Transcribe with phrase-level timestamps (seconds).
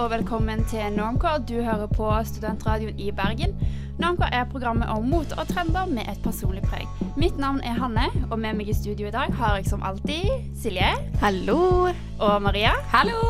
[0.00, 1.42] Og velkommen til Normcore.
[1.48, 3.50] Du hører på Studentradioen i Bergen.
[3.98, 6.86] Normcore er programmet om mot og trender med et personlig preg.
[7.20, 10.24] Mitt navn er Hanne, og med meg i studio i dag har jeg som alltid
[10.56, 10.88] Silje.
[11.20, 11.90] Hallo.
[12.18, 12.72] Og Maria.
[12.94, 13.20] Hallo.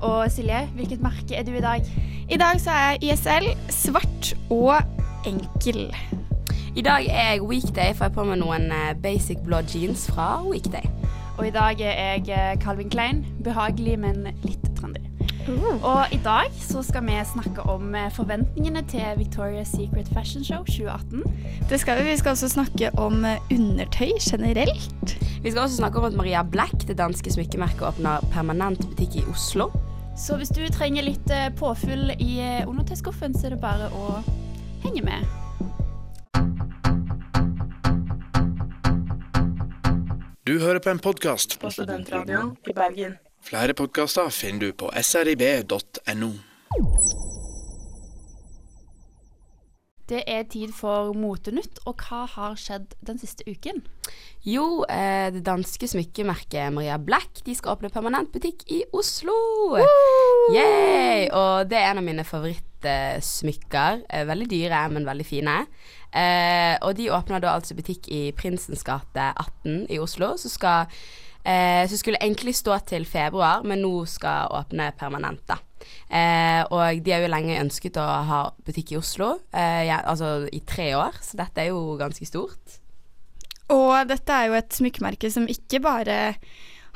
[0.00, 1.88] Og Silje, hvilket merke er du i dag?
[2.28, 4.76] I dag så er jeg ISL svart og
[5.26, 5.86] enkel.
[6.76, 10.10] I dag er jeg weekday, for jeg har på meg noen eh, basic blå jeans
[10.12, 10.84] fra weekday.
[11.38, 13.24] Og i dag er jeg eh, Calvin Klein.
[13.44, 14.67] Behagelig, men litt.
[15.48, 20.64] Og i dag så skal vi snakke om eh, forventningene til Victoria's Secret Fashion Show
[20.64, 21.22] 2018.
[21.70, 22.10] Det skal vi.
[22.10, 25.16] Vi skal også snakke om eh, undertøy generelt.
[25.42, 29.24] Vi skal også snakke om at Maria Black, det danske smykkemerket, åpner permanent butikk i
[29.30, 29.70] Oslo.
[30.16, 34.18] Så hvis du trenger litt eh, påfyll i undertøyskuffen, så er det bare å
[34.84, 35.24] henge med.
[40.44, 41.60] Du hører på en podkast.
[41.60, 43.16] på Studentradioen i Bergen.
[43.44, 46.32] Flere podkaster finner du på srib.no.
[50.08, 53.82] Det er tid for Motenytt, og hva har skjedd den siste uken?
[54.48, 59.36] Jo, eh, det danske smykkemerket Maria Black de skal åpne permanent butikk i Oslo.
[60.54, 61.28] Yay!
[61.28, 64.06] Og det er en av mine favorittsmykker.
[64.08, 65.58] Eh, veldig dyre, men veldig fine.
[66.08, 70.88] Eh, og de åpner da altså butikk i Prinsens gate 18 i Oslo, som skal
[71.44, 75.58] eh, som skulle egentlig stå til februar, men nå skal åpne permanent, da.
[76.08, 80.48] Eh, og de har jo lenge ønsket å ha butikk i Oslo, eh, ja, altså
[80.52, 82.78] i tre år, så dette er jo ganske stort.
[83.72, 86.18] Og dette er jo et smykkemerke som ikke bare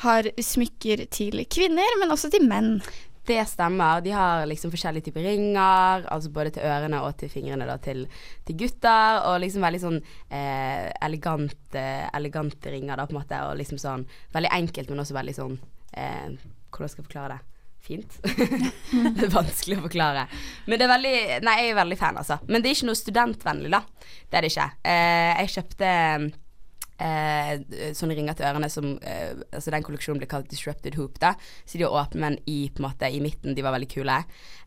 [0.03, 2.79] har smykker til kvinner, men også til menn.
[3.27, 4.01] Det stemmer.
[4.03, 8.03] De har liksom forskjellige typer ringer, altså både til ørene og til fingrene da, til,
[8.49, 9.21] til gutter.
[9.31, 13.39] Og liksom veldig sånn eh, elegante, elegante ringer, da, på en måte.
[13.47, 15.57] Og liksom sånn veldig enkelt, men også veldig sånn
[15.95, 16.35] eh,
[16.73, 17.49] Hvordan skal jeg forklare det?
[17.83, 18.19] Fint.
[19.19, 20.27] det er vanskelig å forklare.
[20.71, 22.39] Men det er veldig Nei, jeg er veldig fan, altså.
[22.49, 23.83] Men det er ikke noe studentvennlig, da.
[24.31, 24.69] Det er det ikke.
[24.83, 25.91] Eh, jeg kjøpte
[26.99, 31.33] eh, sånne ringer til ørene som eh, Altså den kolleksjonen ble kalt Disrupted Hoop, da.
[31.65, 33.57] Så de var åpne, men i, på en måte, i midten.
[33.57, 34.19] De var veldig kule.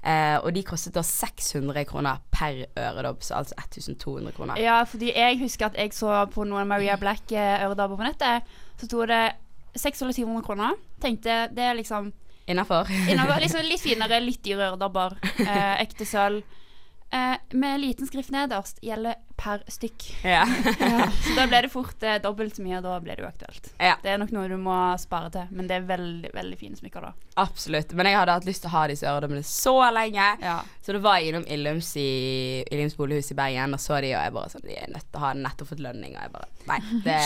[0.02, 4.59] Eh, og de kostet da 600 kroner per øredobb, så altså 1200 kroner.
[4.62, 8.53] Ja, fordi jeg husker at jeg så på noen Maria Black-øredobber på nettet.
[8.80, 9.24] Så sto det
[9.75, 10.78] 600 eller 700 kroner.
[11.02, 12.14] Tenkte det er liksom
[12.46, 12.85] Innafor.
[13.41, 15.18] liksom litt finere, litt dyre øredobber.
[15.41, 16.44] Eh, ekte sølv.
[17.11, 20.03] Eh, med liten skrift nederst gjelder per stykk.
[20.23, 20.45] ja.
[21.23, 23.69] Så da ble det fort eh, dobbelt så mye, og da ble det uaktuelt.
[23.77, 23.93] ja.
[24.03, 27.05] Det er nok noe du må spare til, men det er veldig veldig fine smykker,
[27.05, 27.29] da.
[27.43, 27.93] Absolutt.
[27.95, 30.27] Men jeg hadde hatt lyst til å ha disse øredobbene så lenge.
[30.41, 30.57] Ja.
[30.83, 32.09] Så da var jeg innom Illums i
[32.71, 35.19] Illums bolighus i Bergen og så de, og jeg bare sånn De er nødt til
[35.19, 37.22] å ha nettopp fått lønning, og jeg bare Nei, det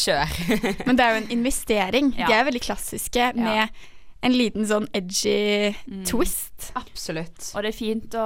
[0.00, 0.36] Kjør.
[0.88, 2.12] Men det er jo en investering.
[2.18, 2.26] Ja.
[2.26, 3.80] De er veldig klassiske med
[4.20, 5.72] en liten sånn edgy
[6.08, 6.70] twist.
[6.76, 7.50] Absolutt.
[7.56, 8.24] Og det er fint å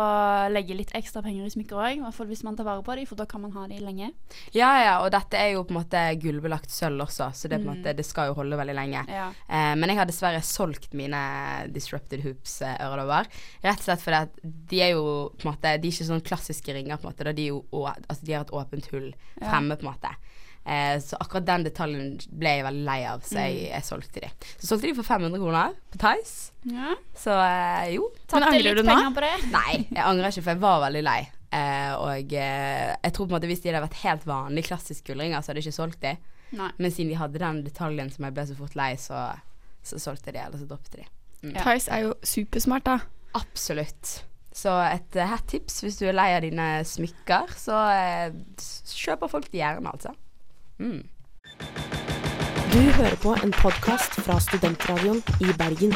[0.50, 2.96] legge litt ekstra penger i smykker òg, i hvert fall hvis man tar vare på
[2.98, 4.10] dem, for da kan man ha dem lenge.
[4.56, 7.68] Ja, ja, og dette er jo på en måte gullbelagt sølv også, så det, på
[7.68, 9.04] en måte, det skal jo holde veldig lenge.
[9.10, 9.30] Ja.
[9.46, 11.22] Eh, men jeg har dessverre solgt mine
[11.74, 13.30] Disrupted Hoops-øredobber.
[13.64, 14.44] Rett og slett fordi at
[14.74, 15.04] de er jo
[15.38, 17.28] på en måte De er ikke sånn klassiske ringer, på en måte.
[17.28, 20.16] Da de, er jo, altså, de har et åpent hull fremme, på en måte.
[20.64, 24.30] Eh, så akkurat den detaljen ble jeg veldig lei av, så jeg, jeg solgte de.
[24.56, 26.52] Så solgte de for 500 kroner på Tice.
[26.72, 26.94] ja.
[27.20, 28.08] Så eh, jo.
[28.32, 28.98] Men angrer du nå?
[29.58, 31.18] Nei, jeg angrer ikke, for jeg var veldig lei.
[31.54, 35.06] Eh, og eh, jeg tror på en måte hvis de hadde vært helt vanlige klassiske
[35.10, 36.16] gullringer, så hadde jeg ikke solgt de.
[36.54, 36.70] Nei.
[36.78, 39.26] Men siden de hadde den detaljen som jeg ble så fort lei, så,
[39.84, 41.08] så solgte de, eller så droppet de.
[41.44, 41.56] Mm.
[41.60, 42.98] Tice er jo supersmart, da.
[43.36, 44.20] Absolutt.
[44.54, 48.36] Så et uh, hett tips hvis du er lei av dine smykker, så eh,
[48.94, 50.14] kjøper folk de gjerne, altså.
[50.78, 51.08] Mm.
[52.72, 55.94] Du hører på en podkast fra Studentradioen i Bergen.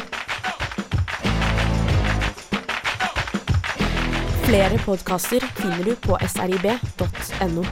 [4.45, 7.65] Flere podkaster finner du på srib.no.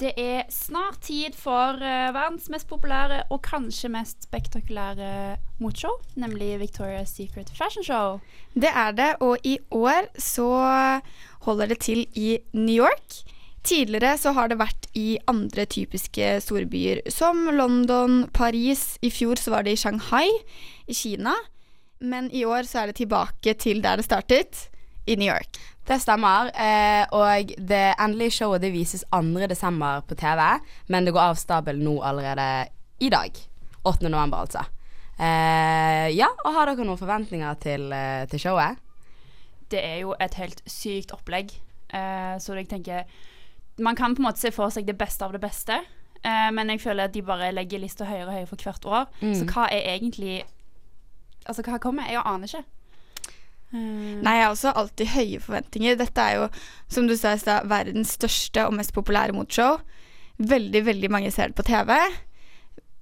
[0.00, 6.56] Det er snart tid for eh, verdens mest populære og kanskje mest spektakulære motshow, nemlig
[6.64, 8.18] Victoria's Secret Fashion Show.
[8.54, 10.50] Det er det, og i år så
[11.40, 13.33] holder det til i New York.
[13.64, 18.98] Tidligere så har det vært i andre typiske storbyer, som London, Paris.
[19.00, 20.28] I fjor så var det i Shanghai
[20.84, 21.32] i Kina.
[22.04, 24.66] Men i år så er det tilbake til der det startet,
[25.06, 25.58] i New York.
[25.84, 26.48] Det stemmer.
[26.56, 29.48] Eh, og det endelige showet det vises 2.
[29.48, 30.40] desember på TV,
[30.88, 32.68] men det går av stabel nå allerede
[33.00, 33.36] i dag.
[33.84, 34.08] 8.
[34.08, 34.64] november, altså.
[35.18, 38.80] Eh, ja, og har dere noen forventninger til, eh, til showet?
[39.70, 41.52] Det er jo et helt sykt opplegg,
[41.92, 43.04] eh, så jeg tenker
[43.78, 45.80] Man kan på en måte se for seg det beste av det beste,
[46.22, 49.06] eh, men jeg føler at de bare legger lista høyere og høyere for hvert år.
[49.34, 50.44] Så hva er egentlig
[51.46, 52.06] Altså, hva kommer?
[52.08, 52.62] Jeg aner ikke.
[53.74, 55.96] Eh, Nei, jeg har også alltid høye forventninger.
[56.00, 56.46] Dette er jo,
[56.88, 59.80] som du sa i stad, verdens største og mest populære moteshow.
[60.38, 61.92] Veldig, veldig mange ser det på TV.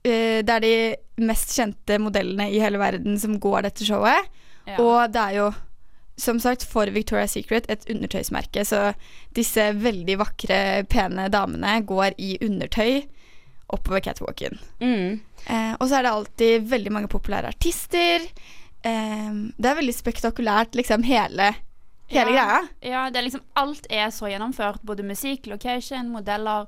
[0.02, 0.72] Eh, det er de
[1.22, 4.26] mest kjente modellene i hele verden som går dette showet.
[4.66, 4.74] ja.
[4.82, 5.52] Og det er jo,
[6.16, 8.92] som sagt, for Victoria's Secret et undertøysmerke, så
[9.34, 13.02] disse veldig vakre, pene damene går i undertøy
[13.72, 14.58] oppover catwalken.
[14.82, 15.20] Mm.
[15.48, 18.26] Eh, og så er det alltid veldig mange populære artister.
[18.84, 21.54] Eh, det er veldig spektakulært, liksom, hele,
[22.12, 22.44] hele Ja.
[22.44, 22.68] greia.
[22.82, 24.82] Ja, det er liksom Alt er så gjennomført.
[24.84, 26.66] Både musikk, location, modeller,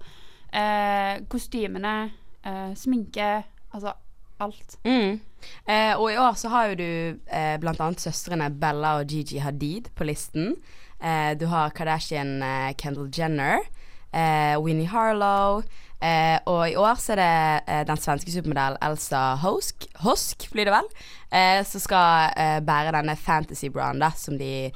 [0.52, 2.10] eh, kostymene,
[2.44, 3.44] eh, sminke.
[3.74, 3.92] Altså
[4.42, 4.78] alt.
[4.84, 5.20] Mm.
[5.66, 6.90] Eh, og i år så har jo du
[7.28, 10.54] eh, blant annet søstrene Bella og Gigi Hadid på listen.
[11.00, 13.64] Eh, du har Kardashian eh, Kendall Jenner,
[14.10, 15.62] eh, Winnie Harlow.
[16.04, 20.74] Eh, og i år så er det den svenske supermodellen Elsa Hosk, Hosk blir det
[20.74, 20.90] vel,
[21.32, 22.34] eh, som skal
[22.66, 24.68] bære denne fantasy-braen da, som de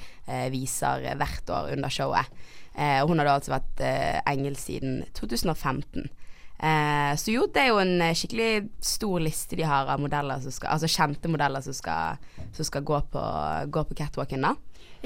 [0.53, 2.33] viser hvert år under showet.
[2.79, 3.83] Eh, og hun har da altså vært
[4.31, 6.09] engel siden 2015.
[6.59, 10.41] Eh, så jo, det er jo en eh, skikkelig stor liste de har av modeller
[10.43, 12.19] som skal, altså kjente modeller som skal,
[12.57, 13.23] som skal gå, på,
[13.71, 14.57] gå på catwalken, da.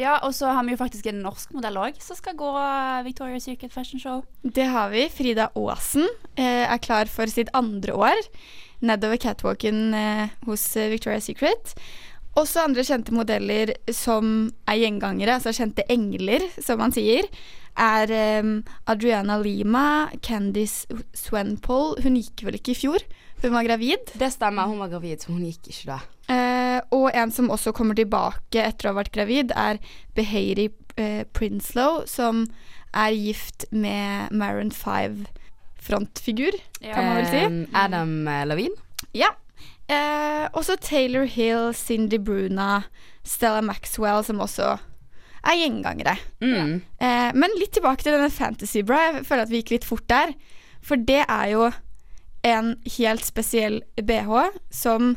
[0.01, 3.03] Ja, og så har vi jo faktisk en norsk modell òg som skal gå eh,
[3.05, 4.23] Victoria's Secret Fashion Show.
[4.41, 5.05] Det har vi.
[5.13, 6.09] Frida Aasen
[6.41, 8.23] eh, er klar for sitt andre år
[8.83, 11.75] nedover catwalken eh, hos eh, Victoria's Secret.
[12.39, 17.29] Også andre kjente modeller som er gjengangere, altså kjente engler, som man sier,
[17.77, 18.13] er
[18.43, 18.55] um,
[18.89, 22.01] Adriana Lima, Candice Swenpole.
[22.05, 23.05] Hun gikk vel ikke i fjor,
[23.43, 24.15] hun var gravid.
[24.17, 26.01] Det stemmer, hun var gravid, så hun gikk ikke da.
[26.33, 29.81] Uh, og en som også kommer tilbake etter å ha vært gravid, er
[30.17, 32.47] Behairi uh, Prinslow, som
[32.93, 37.45] er gift med Maron 5-frontfigur, kan man vel si.
[37.45, 38.77] Um, Adam eh, Levine.
[39.17, 39.33] Ja.
[39.93, 42.83] Eh, også Taylor Hill, Cindy Bruna,
[43.25, 44.77] Stella Maxwell, som også
[45.43, 46.17] er gjengangere.
[46.41, 46.81] Mm.
[47.03, 49.01] Eh, men litt tilbake til denne Fantasy Bra.
[49.09, 50.35] Jeg føler at vi gikk litt fort der.
[50.83, 51.71] For det er jo
[52.47, 55.17] en helt spesiell bh som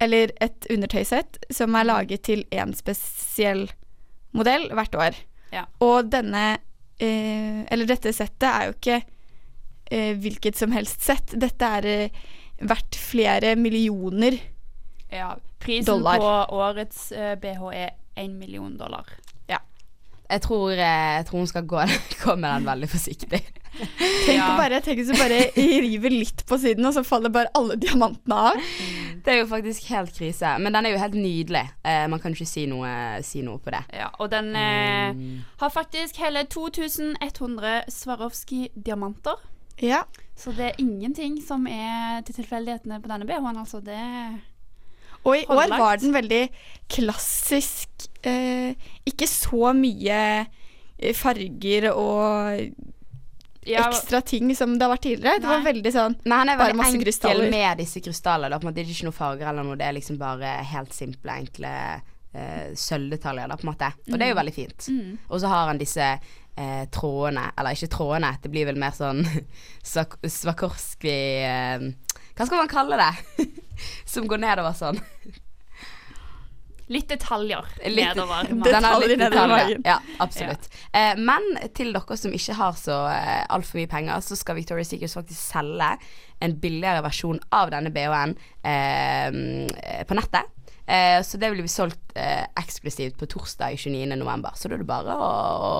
[0.00, 3.64] Eller et undertøysett som er laget til én spesiell
[4.30, 5.16] modell hvert år.
[5.50, 5.64] Ja.
[5.82, 6.58] Og denne
[7.00, 9.00] eh, Eller dette settet er jo ikke
[9.90, 11.34] eh, hvilket som helst sett.
[11.34, 12.20] Dette er eh,
[12.60, 14.38] verdt flere millioner.
[15.10, 16.18] Ja, prisen Dollar.
[16.18, 19.06] på årets uh, BH er én million dollar.
[20.28, 21.84] Jeg tror, eh, jeg tror hun skal gå,
[22.24, 23.40] gå med den veldig forsiktig.
[23.78, 24.48] Tenk, Ja.
[24.52, 27.76] å bare, tenk hvis du bare river litt på siden, og så faller bare alle
[27.80, 28.58] diamantene av.
[29.24, 30.50] Det er jo faktisk helt krise.
[30.60, 31.62] Men den er jo helt nydelig.
[31.80, 32.90] Eh, man kan ikke si noe,
[33.24, 33.80] si noe på det.
[33.96, 35.22] Ja, og den eh,
[35.62, 39.40] har faktisk hele 2100 Swarovski-diamanter.
[39.84, 40.02] Ja.
[40.38, 43.80] Så det er ingenting som er til tilfeldighetene på denne BH-en, altså.
[43.82, 43.98] Det
[45.24, 46.44] Og i år var den veldig
[46.88, 47.88] klassisk.
[48.22, 48.74] Eh,
[49.06, 50.20] ikke så mye
[50.98, 52.62] eh, farger og
[53.68, 55.42] ja, ekstra ting som det har vært tidligere.
[55.42, 57.50] Det var veldig sånn Men han er Bare veldig masse enkel krystaller.
[57.52, 58.50] med disse krystallene.
[58.54, 58.78] da, på en måte.
[58.80, 61.72] Det er ikke noe farger eller noe, det er liksom bare helt simple, enkle
[62.32, 63.48] eh, sølvdetaljer.
[63.48, 63.90] da, på en måte.
[64.08, 64.88] Og det er jo veldig fint.
[64.88, 65.18] mm.
[65.28, 66.08] Og så har han disse
[66.58, 69.22] eh, trådene, eller ikke trådene, det blir vel mer sånn
[69.92, 71.88] svak Swarovski eh,
[72.34, 73.46] Hva skal man kalle det?
[74.12, 74.98] Som går nedover sånn.
[76.88, 78.48] Litt detaljer Litt- nedover.
[78.64, 79.80] Detaljer litt nedover detaljer.
[79.84, 80.68] Ja, absolutt.
[80.96, 81.44] Eh, men
[81.76, 85.42] til dere som ikke har så eh, altfor mye penger, så skal Victoria's Secret faktisk
[85.52, 85.90] selge
[86.40, 88.32] en billigere versjon av denne BH-en
[88.72, 90.48] eh, på nettet.
[90.88, 94.06] Eh, så det blir vi solgt eh, eksklusivt på torsdag 29.
[94.16, 94.54] november.
[94.56, 95.26] Så da er det bare å,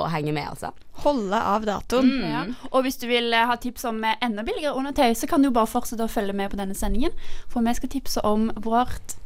[0.03, 0.75] å henge med, altså.
[1.01, 2.11] holde av datoen.
[2.29, 2.43] Ja.
[2.69, 5.49] Og hvis du vil eh, ha tips om eh, enda billigere undertøy, så kan du
[5.49, 7.17] bare fortsette å følge med på denne sendingen.
[7.49, 9.17] For vi skal tipse om vårt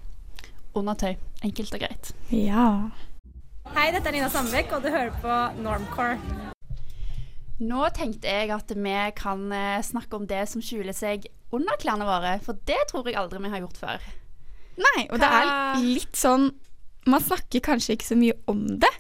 [0.79, 1.17] undertøy.
[1.43, 2.15] Enkelt og greit.
[2.31, 2.69] Ja.
[3.75, 6.19] Hei, dette er Nina Sandbekk, og du hører på Normcore.
[7.63, 12.07] Nå tenkte jeg at vi kan eh, snakke om det som skjuler seg under klærne
[12.07, 14.13] våre, for det tror jeg aldri vi har gjort før.
[14.81, 16.47] Nei, og det er litt sånn
[17.07, 18.91] Man snakker kanskje ikke så mye om det.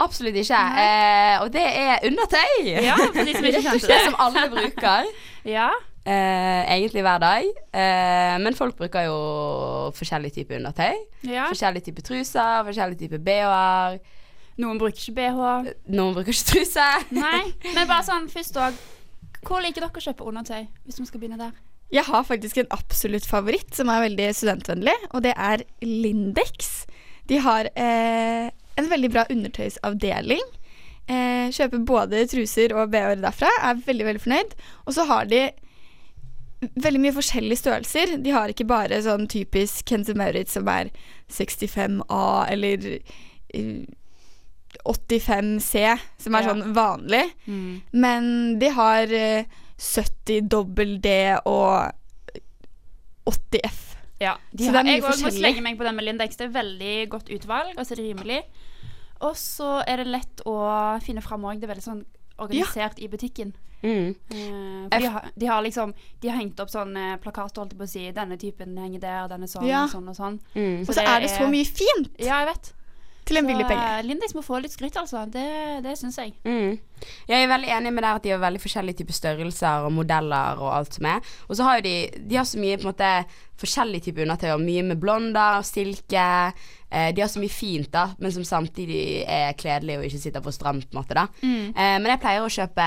[0.00, 0.58] Absolutt ikke.
[0.78, 2.68] Eh, og det er undertøy!
[2.86, 4.02] Ja, for de som ikke kjente Det det.
[4.06, 5.08] som alle bruker.
[5.48, 5.70] Ja,
[6.08, 7.44] Eh, egentlig hver dag.
[7.76, 9.16] Eh, men folk bruker jo
[9.92, 10.94] forskjellige typer undertøy.
[11.28, 11.48] ja.
[11.50, 13.98] Forskjellige typer truser, forskjellige typer BH-er.
[14.62, 15.74] Noen bruker ikke BH.
[15.92, 16.86] Noen bruker ikke truse.
[17.12, 17.42] Nei,
[17.74, 18.78] men bare sånn først òg.
[19.44, 21.52] Hvor liker dere å kjøpe undertøy, hvis vi skal begynne der?
[21.94, 26.84] Jeg har faktisk en absolutt favoritt som er veldig studentvennlig, og det er Lindex.
[27.30, 30.42] De har eh, en veldig bra undertøysavdeling.
[31.08, 33.48] Eh, kjøper både truser og BH-er derfra.
[33.64, 34.52] Er veldig, veldig fornøyd.
[34.84, 35.46] Og så har de
[36.76, 38.16] veldig mye forskjellige størrelser.
[38.20, 40.90] De har ikke bare sånn typisk Kenzo Maurits som er
[41.32, 42.20] 65A
[42.52, 42.88] eller
[43.54, 43.86] eh,
[44.88, 46.48] 85C, som er Ja.
[46.52, 47.24] sånn vanlig.
[47.46, 47.80] Mm.
[47.92, 49.44] Men de har eh,
[49.78, 51.12] 70 dobbel D
[51.46, 51.92] og
[53.28, 53.84] 80 F.
[54.20, 55.38] Ja, de Så har, det er mye jeg òg må forskjellig.
[55.44, 56.36] slenge meg på den med Lindex.
[56.36, 58.40] Det er veldig godt utvalg, og så er det rimelig.
[59.20, 60.56] Og så er det lett å
[61.02, 61.60] finne fram òg.
[61.60, 62.04] Det er veldig sånn
[62.38, 63.52] organisert i butikken.
[63.78, 64.08] Mm.
[64.34, 67.74] Eh, for de har, de har liksom De har hengt opp sånn plakat, plakater, holdt
[67.76, 68.10] jeg på å si.
[68.10, 69.84] Denne typen henger der, denne sånn, Ja.
[69.86, 70.40] sånn og sånn.
[70.56, 70.80] Mm.
[70.82, 72.72] Og så er det så mye fint Ja, jeg vet.
[73.28, 73.86] Til en billig penge.
[73.98, 75.26] eh, Lindex må få litt skryt, altså.
[75.30, 75.46] Det,
[75.84, 76.34] det syns jeg.
[76.48, 76.78] Mm.
[77.30, 80.58] Jeg er veldig enig med deg at de har veldig forskjellige typer størrelser og modeller
[80.58, 81.20] og alt som er.
[81.46, 81.94] Og så har jo de
[82.26, 83.12] De har så mye på en måte
[83.58, 84.50] forskjellige typer undertøy.
[84.54, 86.24] og Mye med blonder, silke.
[86.90, 90.42] Eh, de har så mye fint, da, men som samtidig er kledelig og ikke sitter
[90.42, 90.86] for stramt.
[90.88, 92.86] på en måte da eh, Men jeg pleier å kjøpe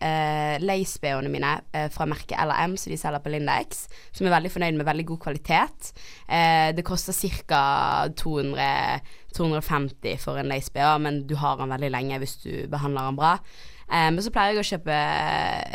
[0.00, 3.86] eh, lace-BH-ene mine eh, fra merket LRM, som de selger på Lindex.
[4.12, 5.92] Som er veldig fornøyd med veldig god kvalitet.
[6.28, 7.12] Eh, det koster
[7.48, 8.08] ca.
[8.16, 9.00] 200
[9.36, 13.36] 250 for en lace-BH, men du har den veldig lenge hvis du behandler den bra.
[13.92, 14.98] Eh, men så pleier jeg å kjøpe,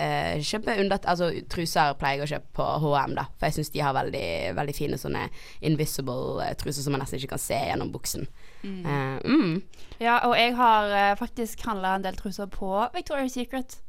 [0.01, 3.73] eh, kjøpe under, altså, truser pleier jeg å kjøpe på H&M da, for jeg syns
[3.75, 5.27] de har veldig, veldig fine sånne
[5.69, 8.25] invisible eh, truser som man nesten ikke kan se gjennom buksen.
[8.63, 9.61] Eh, mm.
[10.01, 13.79] Ja, og jeg har eh, faktisk handla en del truser på Victoria's Secret.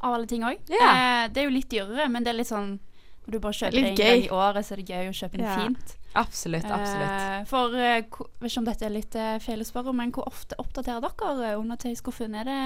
[0.00, 0.60] Av alle ting òg.
[0.72, 0.92] Yeah.
[1.24, 2.78] Eh, det er jo litt dyrere, men det er litt sånn
[3.26, 5.48] Når du bare kjøper en gang i året, så er det gøy å kjøpe noe
[5.50, 5.58] yeah.
[5.60, 5.96] fint.
[6.18, 7.06] Absolutt, absolutt.
[7.06, 10.26] Eh, for jeg vet ikke om dette er litt eh, feil å spørre, men hvor
[10.26, 12.34] ofte oppdaterer dere eh, undertøyskuffen?
[12.40, 12.60] Er det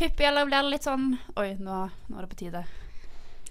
[0.00, 2.64] hyppig, eller blir det litt sånn Oi, nå, nå er det på tide.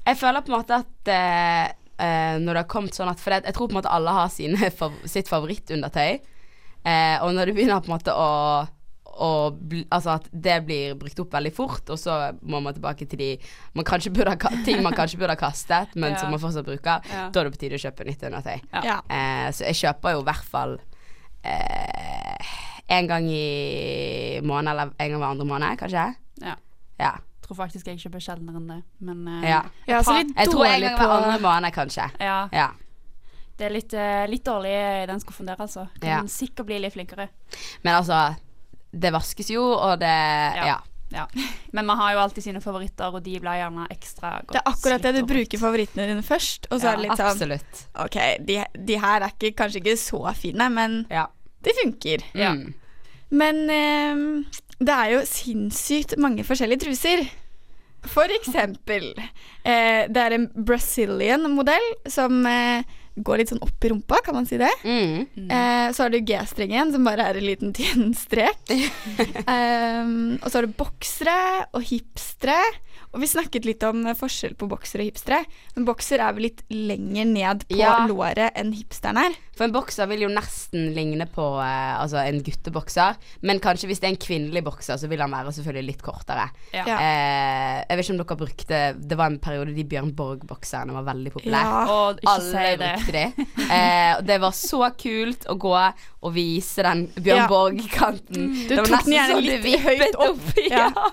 [0.03, 1.69] Jeg føler på en måte at eh,
[2.01, 4.33] eh, når det har kommet sånn at For jeg tror på en måte alle har
[4.33, 4.71] sine,
[5.15, 6.19] sitt favorittundertøy.
[6.79, 8.29] Eh, og når du begynner på en måte å,
[9.59, 13.19] bli, Altså at det blir brukt opp veldig fort, og så må man tilbake til
[13.19, 13.29] de
[13.75, 16.17] man kanskje burde ha, ka- ting man kanskje burde ha kastet, men Ja.
[16.21, 17.29] som man fortsatt bruker, Ja.
[17.29, 18.61] da er det på tide å kjøpe nytt undertøy.
[18.83, 19.01] Ja.
[19.09, 20.79] Eh, så jeg kjøper jo i hvert fall
[21.43, 22.45] eh,
[22.87, 26.05] en gang i måneden, eller en gang hver andre måned, kanskje.
[26.43, 26.55] Ja.
[26.99, 27.13] Ja.
[27.39, 29.61] Jeg tror faktisk jeg kjøper sjeldnere enn det, men eh, ja.
[29.89, 32.09] Ja, så litt Jeg tror en gang hver andre måned, kanskje.
[32.21, 32.47] ja.
[32.53, 32.69] Ja.
[33.59, 35.89] Det er litt, eh, litt dårlig i den skuffen der, altså.
[35.99, 36.19] Kan Ja.
[36.31, 37.25] sikkert bli litt flinkere.
[37.83, 38.37] Men altså,
[38.91, 40.13] det vaskes jo, og det
[40.59, 40.77] Ja.
[41.11, 41.23] Ja.
[41.73, 44.69] Men man har jo alltid sine favoritter, og de blir gjerne ekstra godt Det er
[44.71, 45.13] akkurat det.
[45.15, 47.81] Du bruker favorittene dine først, og så Ja, er det litt sånn Absolutt.
[48.05, 51.25] OK, de, de her er ikke, kanskje ikke så fine, men Ja.
[51.65, 52.23] de funker.
[52.37, 52.51] Ja.
[52.53, 52.73] Mm.
[53.31, 57.25] Men eh, det er jo sinnssykt mange forskjellige truser.
[58.09, 62.83] For eksempel eh, Det er en Brazilian-modell som eh,
[63.25, 64.69] går litt sånn opp i rumpa, kan man si det?
[64.83, 65.47] Mm.
[65.49, 68.59] Eh, så har du G-strengen, som bare er en liten tynn strek.
[69.47, 71.37] um, og så har du boksere
[71.75, 72.59] og hipstere.
[73.09, 75.39] Og vi snakket litt om eh, forskjell på boksere og hipstere.
[75.75, 77.95] Men bokser er vel litt lenger ned på Ja.
[78.09, 79.37] låret enn hipsteren er.
[79.59, 83.99] For en bokser vil jo nesten ligne på eh, altså en guttebokser, men kanskje hvis
[83.99, 86.45] det er en kvinnelig bokser, så vil han være selvfølgelig litt kortere.
[86.71, 86.85] Ja.
[86.87, 91.03] Eh, jeg vet ikke om dere brukte Det var en periode de Bjørn Borg-bokserne var
[91.11, 91.75] veldig populære.
[91.75, 91.83] Ja.
[91.91, 92.93] Og Alle si det.
[92.95, 93.47] brukte de.
[93.67, 97.47] Eh, det var så kult å gå og vise den Bjørn Ja.
[97.51, 98.49] Borg-kanten.
[98.55, 100.45] Du Det var tok den gjerne sånn litt høyt opp.
[100.69, 100.87] Ja.
[100.89, 101.09] Ja.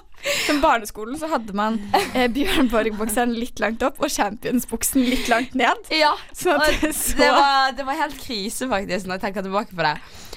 [0.47, 1.77] Som barneskolen så hadde man
[2.17, 5.77] eh, Bjørn Borg-bokseren litt langt opp og Champions-buksen litt langt ned.
[5.95, 6.13] ja.
[6.35, 8.36] så, Og det så det, var, det var helt krise,
[8.71, 9.95] faktisk, når jeg tenker tilbake på det.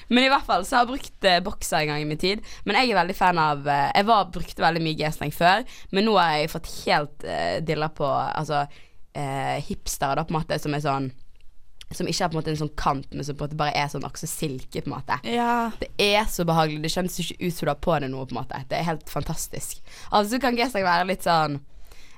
[0.10, 2.44] Men i hvert fall så har jeg brukt eh, bokser en gang i min tid.
[2.66, 6.08] Men jeg er veldig fan av eh, Jeg var, brukte veldig mye G-streng før, men
[6.08, 8.64] nå har jeg fått helt eh, dilla på altså,
[9.14, 11.12] eh, hipstere, da, på en måte, som er sånn
[11.94, 13.78] Som ikke har på en måte en sånn kant, men som på en måte bare
[13.78, 15.20] er sånn akse silke, på en måte.
[15.26, 15.72] Ja.
[15.82, 16.84] Det er så behagelig.
[16.86, 18.60] Det kjennes ikke ut som du har på deg noe, på en måte.
[18.70, 19.82] Det er helt fantastisk.
[20.12, 21.58] Altså så kan G-streng være litt sånn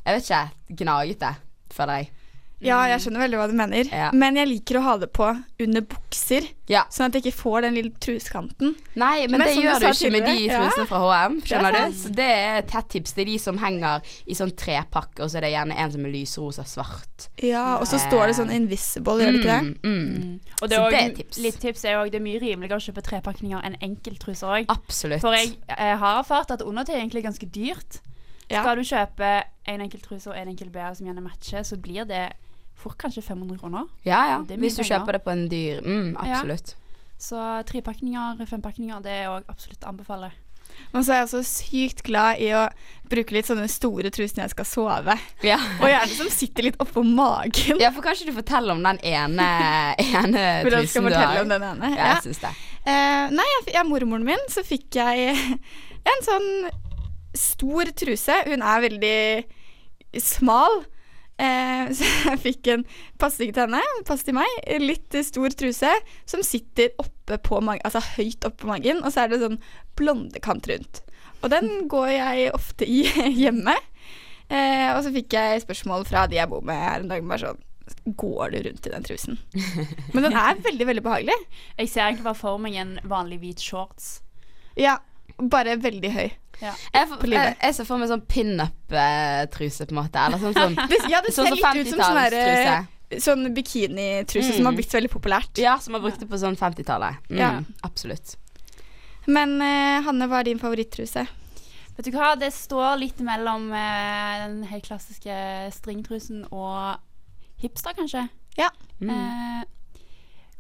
[0.02, 0.44] Jeg vet ikke,
[0.84, 1.36] gnagete,
[1.72, 2.12] føler jeg.
[2.62, 3.88] Ja, jeg skjønner veldig hva du mener.
[3.92, 4.10] Ja.
[4.14, 5.28] Men jeg liker å ha det på
[5.62, 6.84] under bukser, Ja.
[6.94, 8.76] sånn at jeg ikke får den lille truskanten.
[8.96, 10.86] Nei, men, Men det gjør du ikke med de trusene ja.
[10.88, 11.40] fra HM.
[11.42, 11.98] Skjønner Det er du?
[12.02, 13.14] Så det er et tett tips.
[13.18, 16.06] Det er de som henger i sånn trepakke, og så er det gjerne en som
[16.06, 17.28] er lysrosa svart.
[17.44, 19.76] Ja, og så står det sånn invisible, gjør det ikke det?
[19.84, 20.40] Mm, mm.
[20.62, 21.42] Og det Så er det er også, tips.
[21.48, 24.70] litt tips er òg det er mye rimeligere å kjøpe trepakninger enn enkelttruser òg.
[24.72, 25.22] Absolutt.
[25.26, 28.00] For jeg, jeg har erfart at undertøy er egentlig ganske dyrt.
[28.52, 28.62] Ja.
[28.64, 29.28] Skal du kjøpe
[29.72, 32.26] en enkel truse og en enkel BH som gjerne matcher, så blir det
[32.82, 33.90] fort kanskje 500 kroner.
[34.08, 34.38] Ja, ja.
[34.62, 36.76] Hvis du kjøper det på en dyr mm, Absolutt.
[37.22, 37.38] Så
[37.70, 40.32] trepakninger, fempakninger, det er òg absolutt å anbefale.
[40.92, 42.64] Men så er jeg også sykt glad i å
[43.12, 45.16] bruke litt sånne store truser når jeg skal sove.
[45.46, 45.60] Ja.
[45.80, 47.80] Og gjerne som sitter litt oppå magen.
[47.84, 49.48] ja, for kanskje du forteller om den ene,
[50.08, 50.66] ene Vil du har?
[50.66, 51.46] Hvordan skal trusen du fortelle har?
[51.46, 51.92] om den ene?
[51.96, 52.54] Ja, jeg synes det.
[52.82, 55.36] Uh, nei, jeg, jeg, mormoren min, så fikk jeg
[56.12, 56.50] en sånn
[57.38, 58.40] stor truse.
[58.50, 60.82] Hun er veldig smal.
[61.42, 64.58] Eh, så jeg fikk en ikke til henne, passer til meg.
[64.84, 65.94] Litt stor truse
[66.30, 69.62] som sitter oppe på magen, altså høyt oppe på magen, og så er det sånn
[70.00, 71.02] blondekant rundt.
[71.42, 73.02] Og den går jeg ofte i
[73.42, 73.76] hjemme.
[74.52, 77.52] Eh, og så fikk jeg spørsmål fra de jeg bor med her en dag, bare
[77.52, 77.68] sånn
[78.16, 79.40] Går du rundt i den trusen?
[80.14, 81.36] Men den er veldig, veldig behagelig.
[81.76, 84.22] Jeg ser egentlig bare for meg en vanlig hvit shorts.
[84.80, 84.94] Ja,
[85.50, 86.30] bare veldig høy.
[86.62, 86.72] Ja.
[86.94, 90.22] Jeg, jeg, jeg ser for meg sånn pinup-truse, på en måte.
[90.22, 93.22] Eller sånn, sånn, Det, ja, det ser sånn litt ut som sånn derre 50-tallstruse.
[93.26, 95.58] Sånn bikinitruse som har blitt veldig populært.
[95.60, 97.18] Ja, som har brukt det på sånn 50-tallet.
[97.32, 97.50] Mm, Ja.
[97.88, 98.36] Absolutt.
[99.28, 101.26] Men uh, Hanne, hva er din favorittruse?
[101.98, 105.34] Vet du hva, det står litt mellom uh, den helt klassiske
[105.76, 107.02] stringtrusen og
[107.62, 108.28] hipster, kanskje.
[109.02, 109.10] Mm.
[109.12, 110.06] Uh,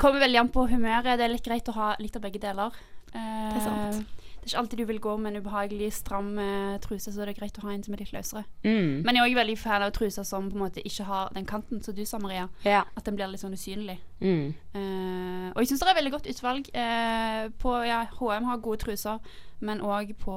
[0.02, 1.18] kommer veldig an på humøret.
[1.18, 2.74] Det er litt greit å ha litt av begge deler.
[3.14, 4.21] Eh, Det er sant.
[4.42, 7.36] Det er ikke alltid du vil gå med en ubehagelig stram eh, truse, så det
[7.36, 8.42] er greit å ha en som er litt løsere.
[8.66, 9.04] Mm.
[9.06, 11.46] Men jeg er òg veldig fan av truser som på en måte ikke har den
[11.46, 12.48] kanten som du sa, Maria.
[12.66, 12.82] Ja.
[12.98, 14.00] At den blir litt sånn usynlig.
[14.20, 14.54] Mm.
[14.74, 16.72] Uh, og jeg syns det er veldig godt utvalg.
[16.74, 19.20] Uh, på ja, HM har gode truser,
[19.62, 20.34] men òg på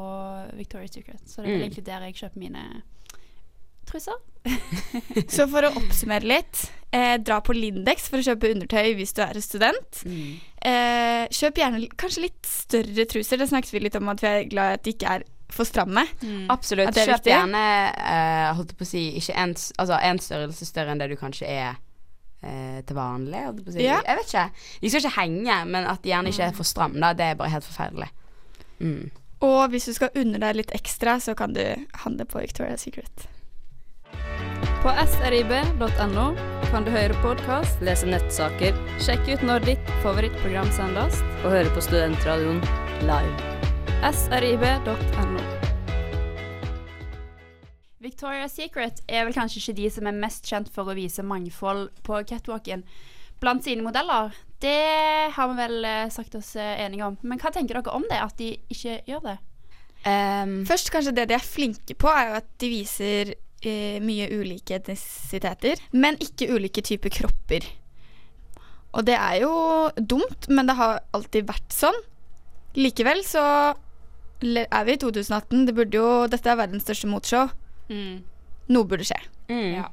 [0.59, 1.25] Victoria's Secret.
[1.25, 1.63] Så det er Mm.
[1.65, 2.83] egentlig der jeg kjøper mine
[3.89, 4.17] truser.
[5.35, 9.23] Så for å oppsummere litt, eh, dra på Lindex for å kjøpe undertøy hvis du
[9.25, 10.03] er student.
[10.09, 10.35] Mm.
[10.65, 13.41] Eh, kjøp gjerne kanskje litt større truser.
[13.41, 15.25] Det snakket vi litt om at vi er glad i at de ikke er
[15.55, 16.07] for stramme.
[16.53, 16.91] Absolutt.
[16.91, 17.33] At det er Kjøp viktig.
[17.33, 21.17] gjerne eh, holdt på å si, ikke en, altså, en størrelse større enn det du
[21.21, 21.75] kanskje er
[22.43, 23.43] eh, til vanlig.
[23.47, 23.85] Holdt jeg, på å si.
[23.85, 24.01] Ja.
[24.07, 24.47] jeg vet ikke.
[24.81, 27.39] De skal ikke henge, men at de gjerne ikke er for stramme, da, det er
[27.41, 28.11] bare helt forferdelig.
[28.81, 29.13] Mm.
[29.45, 31.63] Og hvis du skal unne deg litt ekstra, så kan du
[32.05, 33.29] handle på Victoria's Secret.
[34.85, 36.25] På srib.no
[36.69, 41.23] kan du høre podkast, Lese nettsaker sjekke ut når ditt favorittprogram sendes.
[41.41, 42.59] og høre på Studentradioen
[43.09, 43.55] live.
[44.13, 45.41] srib.no.
[48.05, 51.89] Victoria's Secret er vel kanskje ikke de som er mest kjent for å vise mangfold
[52.05, 52.85] på catwalken
[53.41, 54.37] blant sine modeller.
[54.61, 57.17] Det har vi vel eh, sagt oss eh, enige om.
[57.25, 59.39] Men hva tenker dere om det, at de ikke gjør det?
[60.05, 63.33] Um, Først kanskje det de er flinke på, er jo at de viser
[63.71, 67.67] eh, mye ulike etnisiteter, men ikke ulike typer kropper.
[68.95, 69.55] Og det er jo
[69.99, 71.97] dumt, men det har alltid vært sånn.
[72.79, 73.43] Likevel så
[74.45, 75.67] er vi i 2018.
[75.67, 77.51] Det burde jo, dette er verdens største motshow.
[77.91, 79.19] Noe burde skje.
[79.51, 79.81] Mm.
[79.81, 79.89] Ja.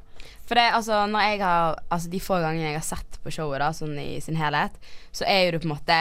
[0.45, 3.61] For det, altså, når jeg har Altså, de få gangene jeg har sett på showet,
[3.63, 4.77] da, sånn i sin helhet,
[5.15, 5.97] så er jo det på en måte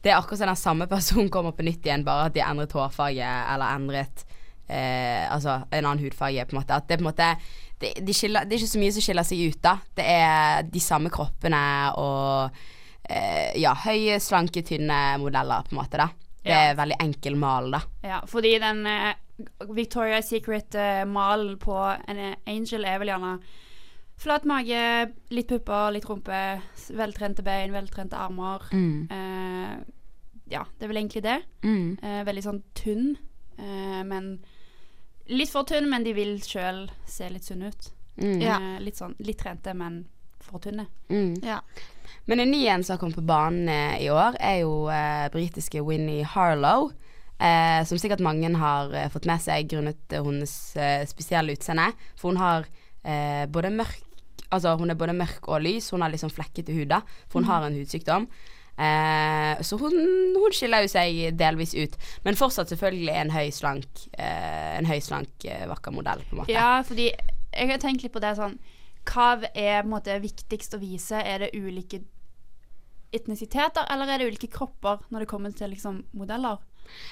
[0.00, 2.54] Det er akkurat som den samme personen kommer på nytt igjen, bare at de har
[2.54, 3.20] endret hårfarge
[3.52, 4.24] eller endret
[4.70, 6.76] eh, Altså en annen hudfarge, på en måte.
[6.78, 7.30] At det på en måte
[7.80, 9.74] det, de skiller, det er ikke så mye som skiller seg ut, da.
[9.96, 11.60] Det er de samme kroppene
[12.00, 12.50] og
[13.08, 16.08] eh, ja, høye, slanke, tynne modeller, på en måte, da.
[16.40, 16.60] Det Ja.
[16.70, 17.80] er veldig enkel mal, da.
[18.04, 19.14] Ja, fordi den eh,
[19.72, 21.76] Victoria's Secret-malen på
[22.08, 23.34] en eh, angel er vel gjerne
[24.20, 24.80] flat mage,
[25.32, 26.38] litt pupper, litt rumpe,
[26.96, 28.66] veltrente bein, veltrente armer.
[28.72, 29.08] Mm.
[29.16, 29.74] Eh,
[30.52, 31.38] ja, det er vel egentlig det.
[31.64, 31.96] Mm.
[32.02, 33.14] Eh, veldig sånn tynn,
[33.58, 34.34] eh, men
[35.30, 37.90] Litt for tynn, men de vil sjøl se litt sunne ut.
[38.20, 38.40] Mm.
[38.42, 38.56] Ja.
[38.58, 40.02] Eh, litt sånn litt trente, men
[40.42, 40.88] for tynne.
[41.12, 41.36] Mm.
[41.46, 41.60] Ja.
[42.26, 45.28] Men en ny en som har kommet på banen eh, i år, er jo eh,
[45.32, 46.90] britiske Winnie Harlow.
[47.40, 51.88] Eh, som sikkert mange har eh, fått med seg grunnet eh, hennes eh, spesielle utseende.
[52.20, 52.68] For hun har
[53.02, 54.06] eh, både mørk
[54.50, 55.92] Altså hun er både mørk og lys.
[55.94, 56.96] Hun har liksom flekkete hud, da.
[57.30, 58.24] For hun har en hudsykdom.
[58.80, 59.96] Eh, så hun,
[60.36, 61.96] hun skiller jo seg delvis ut.
[62.24, 66.42] Men fortsatt selvfølgelig en høy, slank, eh, en høy, slank eh, vakker modell, på en
[66.42, 66.54] måte.
[66.54, 68.60] Ja, fordi jeg har tenkt litt på det sånn
[69.10, 71.18] Hva er på en måte viktigst å vise?
[71.18, 72.02] Er det ulike
[73.12, 76.60] etnisiteter, eller er det ulike kropper når det kommer til liksom modeller?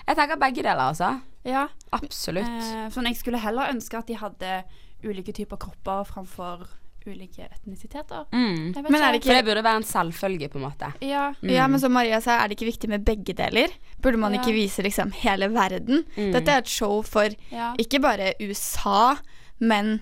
[0.07, 1.19] Jeg tenker begge deler, altså.
[1.47, 1.67] Ja.
[1.95, 2.49] Absolutt.
[2.49, 4.61] Eh, sånn jeg skulle heller ønske at de hadde
[5.05, 6.65] ulike typer kropper framfor
[7.09, 8.27] ulike etnisiteter.
[8.33, 8.75] Mm.
[8.85, 10.91] Men er det For det burde være en selvfølge, på en måte.
[11.05, 11.33] Ja.
[11.43, 13.69] Ja, men som Maria sa, er det ikke viktig med begge deler?
[14.03, 14.41] Burde man Ja.
[14.43, 16.05] ikke vise liksom hele verden?
[16.17, 16.33] Mm.
[16.33, 17.73] Dette er et show for ja.
[17.79, 19.17] ikke bare USA,
[19.61, 20.01] men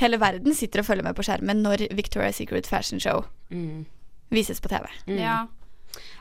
[0.00, 3.86] hele verden sitter og følger med på skjermen når Victoria's Secret Fashion Show Mm.
[4.30, 4.86] vises på TV.
[5.06, 5.18] Mm.
[5.18, 5.46] ja.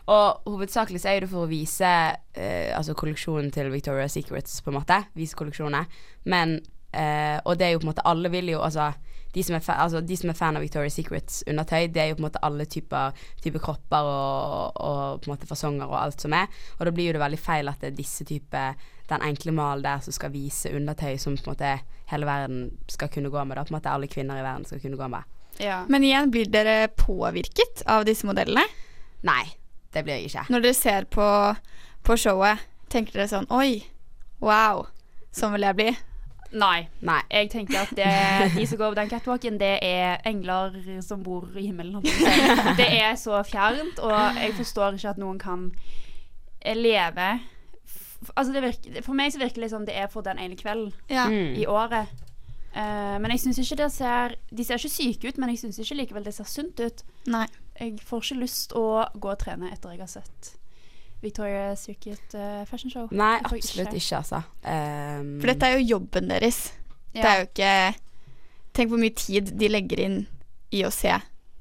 [0.07, 4.69] Og hovedsakelig så er det for å vise uh, altså kolleksjonen til Victoria's Secrets, på
[4.71, 5.01] en måte.
[5.15, 5.85] Vise kolleksjonene.
[6.25, 6.59] Men
[6.95, 8.93] Uh, Og det er jo på en måte Alle vil jo altså
[9.35, 12.09] de som, er fa altså, de som er fan av Victoria's Secrets undertøy, det er
[12.09, 15.97] jo på en måte alle typer, typer kropper og, og på en måte fasonger og
[15.99, 16.47] alt som er.
[16.79, 18.61] Og da blir jo det veldig feil at det er disse type
[19.05, 21.73] Den enkle malen der som skal vise undertøy som på en måte
[22.09, 23.57] hele verden skal kunne gå med.
[23.57, 25.35] Da på en måte alle kvinner i verden skal kunne gå med.
[25.59, 25.83] ja.
[25.89, 28.65] Men igjen, blir dere påvirket av disse modellene?
[29.27, 29.43] Nei,
[29.93, 30.47] det blir jeg ikke.
[30.49, 31.27] Når dere ser på,
[32.01, 33.85] på showet, tenker dere sånn Oi,
[34.41, 34.87] wow,
[35.35, 35.93] sånn vil jeg bli.
[36.51, 36.87] Nei.
[37.05, 37.21] Nei.
[37.31, 38.09] Jeg tenker at det,
[38.55, 42.03] de som går på den catwalken, det er engler som bor i himmelen.
[42.79, 45.69] Det er så fjernt, og jeg forstår ikke at noen kan
[46.75, 47.39] leve
[48.33, 50.93] Altså det virker, For meg så virker det som det er for den ene kvelden
[51.11, 51.27] Ja.
[51.29, 52.09] I året.
[52.73, 55.77] Uh, men jeg syns ikke det ser De ser ikke syke ut, men jeg syns
[55.79, 57.03] ikke likevel det ser sunt ut.
[57.27, 57.45] Nei.
[57.79, 60.55] Jeg får ikke lyst å gå og trene etter jeg har sett
[61.23, 63.07] Victoria's Circuit uh, fashion show.
[63.11, 64.41] Nei, absolutt ikke, altså.
[64.61, 66.73] Um, For dette er jo jobben deres.
[67.15, 67.75] Det er jo ikke
[68.75, 70.17] Tenk hvor mye tid de legger inn
[70.75, 71.13] i å se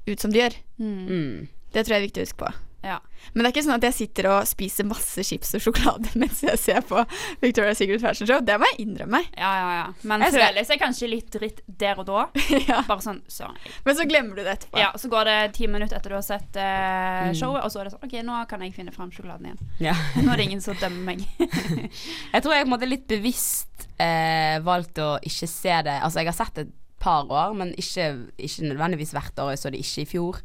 [0.05, 0.57] ut som de gjør.
[0.77, 1.03] mm.
[1.07, 1.35] mm.
[1.75, 2.49] Det tror jeg er viktig å huske på.
[2.85, 2.99] Ja.
[3.33, 6.43] Men det er ikke sånn at jeg sitter og spiser masse chips og sjokolade mens
[6.45, 7.01] jeg ser på
[7.41, 8.43] Victoria's Secret Fashion Show.
[8.45, 9.23] Det må jeg innrømme.
[9.33, 9.85] Ja, ja, ja.
[10.05, 12.27] Men Jeg føler seg kanskje litt dritt der og da.
[12.69, 12.83] ja.
[12.85, 13.57] Bare sånn søren.
[13.87, 14.79] Men så glemmer du det etterpå.
[14.83, 17.33] Ja, så går det ti minutter etter du har sett Mm.
[17.35, 19.59] showet, og så er det sånn OK, nå kan jeg finne fram sjokoladen igjen.
[19.81, 19.93] Ja.
[20.23, 21.23] Nå er det ingen som dømmer meg.
[21.39, 26.21] Jeg tror jeg på en måte litt bevisst eh, valgt å ikke se det Altså,
[26.21, 28.05] jeg har sett det et par år, men ikke,
[28.41, 29.51] ikke nødvendigvis hvert år.
[29.55, 30.39] Jeg så det ikke i fjor.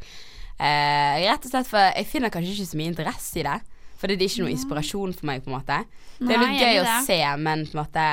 [0.61, 3.59] Eh, rett og slett for jeg finner kanskje ikke så mye interesse i det.
[4.01, 5.79] For det er ikke noe inspirasjon for meg, på en måte.
[6.21, 6.99] Det er litt gøy å det.
[7.07, 8.05] se, men på en måte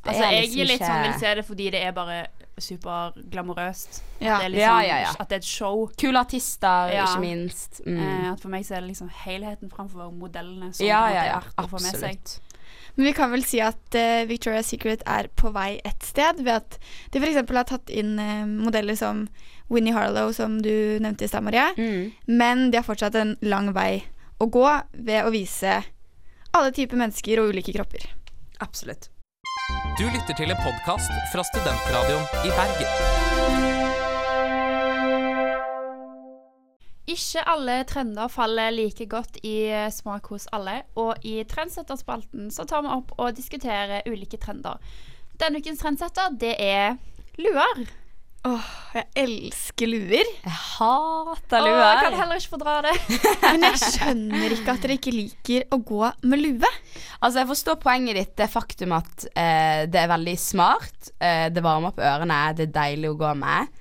[0.00, 1.92] det altså, er jeg liksom er litt ikke- sånn vil se det fordi det er
[1.92, 2.26] bare
[2.60, 4.00] superglamorøst.
[4.20, 4.34] Ja.
[4.36, 5.10] At det er liksom, Ja, ja, ja.
[5.20, 5.86] At det er et show.
[6.00, 7.04] Kule artister, Ja.
[7.06, 7.80] ikke minst.
[7.86, 7.98] Mm.
[7.98, 11.36] Eh, at for meg så er det liksom helheten framfor modellene som ja, ja, ja.
[11.36, 12.16] er verdt å få med seg.
[12.16, 12.40] Absolutt.
[12.96, 16.60] Men vi kan vel si at uh, Victoria's Secret er på vei et sted, ved
[16.60, 16.78] at
[17.12, 17.40] de f.eks.
[17.40, 19.26] har tatt inn uh, modeller som
[19.70, 21.70] Winnie Harlow, som du nevnte i stad, Marie.
[21.78, 22.10] Mm.
[22.26, 24.02] Men de har fortsatt en lang vei
[24.40, 25.80] å gå ved å vise
[26.50, 28.08] alle typer mennesker og ulike kropper.
[28.60, 29.10] Absolutt.
[29.98, 33.79] Du lytter til en podkast fra Studentradioen i Bergen.
[37.10, 42.66] Ikke alle trender faller like godt i eh, smak hos alle, og i Trendsetterspalten så
[42.70, 44.78] tar vi opp og diskuterer ulike trender.
[45.40, 46.94] Denne ukens trendsetter, det er
[47.40, 47.88] luer.
[48.46, 50.28] Åh, jeg elsker luer.
[50.44, 51.82] Jeg hater Åh, luer.
[51.82, 52.94] jeg kan heller ikke fordra det.
[53.50, 56.70] Men jeg skjønner ikke at dere ikke liker å gå med lue.
[57.18, 61.12] Altså, jeg forstår poenget ditt, det faktum at eh, det er veldig smart.
[61.20, 63.76] Eh, det varmer opp ørene, det er deilig å gå med.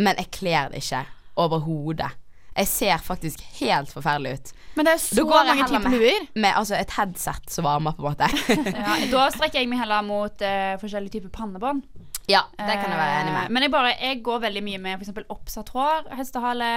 [0.00, 1.04] Men jeg kler det ikke
[1.44, 2.10] overhodet.
[2.56, 4.52] Jeg ser faktisk helt forferdelig ut.
[4.76, 6.26] Men det er så går mange typer luer.
[6.34, 8.28] Med altså, et headset som varmer, på en måte.
[8.84, 11.82] Ja, da strekker jeg meg heller mot uh, forskjellige typer pannebånd.
[12.30, 13.50] ja, det kan jeg være enig Eh, med.
[13.56, 15.10] Men jeg, bare, jeg går veldig mye med f.eks.
[15.34, 16.70] oppsatt hår, hestehale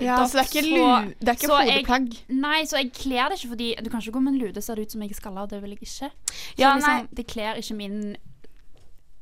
[0.00, 2.16] Ja, dots, så det er ikke, lu det er ikke så jeg- hodeplagg.
[2.40, 4.64] Nei, så jeg kler det ikke fordi Du kan ikke gå med en lue, det
[4.64, 5.46] ser det ut som jeg er skalla.
[5.50, 5.92] Det vil jeg ikke.
[5.92, 6.10] Så
[6.58, 7.06] Ja, liksom, nei.
[7.20, 8.16] det kler ikke min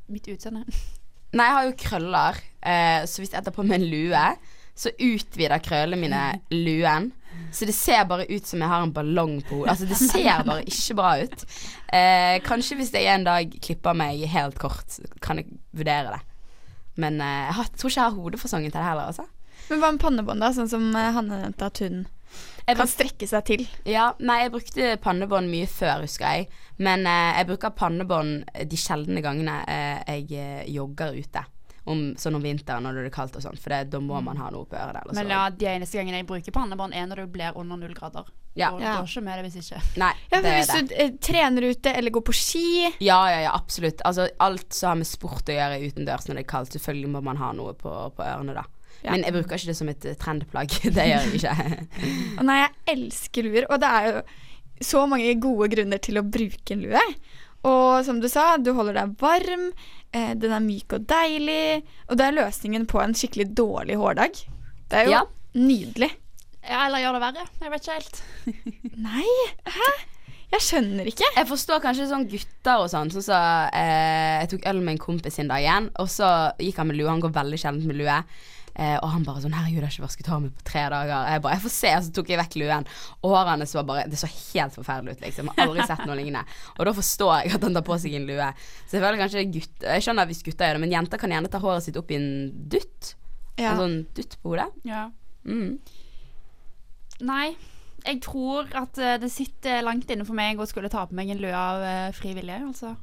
[0.09, 0.63] mitt utseende.
[1.37, 4.23] Nei, jeg har jo krøller, eh, så hvis jeg tar på meg en lue,
[4.79, 7.13] så utvider krøllene mine luen.
[7.55, 9.73] Så det ser bare ut som jeg har en ballong på hodet.
[9.73, 11.45] Altså, det ser bare ikke bra ut.
[11.95, 16.21] Eh, kanskje hvis jeg en dag klipper meg helt kort, kan jeg vurdere det.
[16.99, 19.27] Men eh, jeg tror ikke jeg har hodefasongen til det heller, altså.
[19.69, 20.53] Men hva med pannebånd, da?
[20.57, 22.07] Sånn som eh, Hanne nevnte at hun
[22.69, 23.67] Jeg kan strekke seg til.
[23.89, 26.49] Ja, nei, jeg brukte pannebånd mye før, husker jeg.
[26.83, 31.45] Men eh, jeg bruker pannebånd de sjeldne gangene eh, jeg eh, jogger ute.
[31.89, 34.37] Om, sånn om vinteren når det er kaldt og sånn, for det, da må man
[34.37, 34.99] ha noe på øret.
[35.01, 35.19] Eller så.
[35.23, 38.29] Men ja, de eneste gangene jeg bruker pannebånd, er når det blir under null grader.
[38.59, 38.73] Ja.
[38.75, 38.97] Og Ja.
[38.99, 39.81] går ikke med det hvis ikke.
[40.03, 40.89] Nei, Ja, det er Hvis det.
[40.91, 42.65] du eh, trener ute eller går på ski
[43.05, 44.03] Ja, ja, ja, absolutt.
[44.05, 47.23] Altså, alt som har med sport å gjøre utendørs når det er kaldt, selvfølgelig må
[47.23, 48.65] man ha noe på, på ørene, da.
[49.05, 49.13] Ja.
[49.15, 50.75] Men jeg bruker ikke det som et eh, trendplagg.
[50.99, 52.43] det gjør jeg ikke.
[52.43, 54.23] Nei, jeg elsker luer, og det er jo
[54.91, 57.01] så mange gode grunner til å bruke en lue.
[57.65, 59.73] Og som du sa, du holder deg varm,
[60.13, 64.45] eh, den er myk og deilig, og det er løsningen på en skikkelig dårlig hårdag.
[64.89, 65.25] Det er jo Ja.
[65.55, 66.11] nydelig.
[66.69, 67.49] Ja, eller gjør det verre.
[67.63, 68.23] Jeg vet ikke helt.
[69.09, 69.27] Nei,
[69.67, 69.91] hæ?
[70.53, 71.27] Jeg skjønner ikke.
[71.37, 73.11] Jeg forstår kanskje sånn gutter og sånn.
[73.13, 73.37] Sånn så,
[73.73, 76.97] eh, jeg tok øl med en kompis en dag igjen, og så gikk han med
[76.97, 77.09] lue.
[77.11, 78.23] Han går veldig sjelden med lue.
[78.79, 81.31] Eh, og han bare sånn 'Herregud, jeg har ikke vasket håret mitt på tre dager.'
[81.33, 82.87] Jeg bare 'Jeg får se.' Og så tok jeg vekk luen.
[83.23, 85.47] Og håret hans var bare Det så helt forferdelig ut, liksom.
[85.47, 86.45] Jeg har aldri sett noe lignende.
[86.79, 88.55] Og da forstår jeg at han tar på seg en lue.
[88.87, 91.51] Så jeg føler kanskje gutter Jeg skjønner hvis gutter gjør det, men jenter kan gjerne
[91.51, 93.15] ta håret sitt opp i en dutt.
[93.59, 93.73] Ja.
[93.73, 94.71] En sånn dutt på hodet.
[94.85, 95.11] Ja.
[95.45, 95.81] Mm.
[97.21, 97.57] Nei.
[98.07, 101.31] Jeg tror at eh, det sitter langt inne for meg å skulle ta på meg
[101.31, 102.97] en lue av frivillige, fri vilje, altså.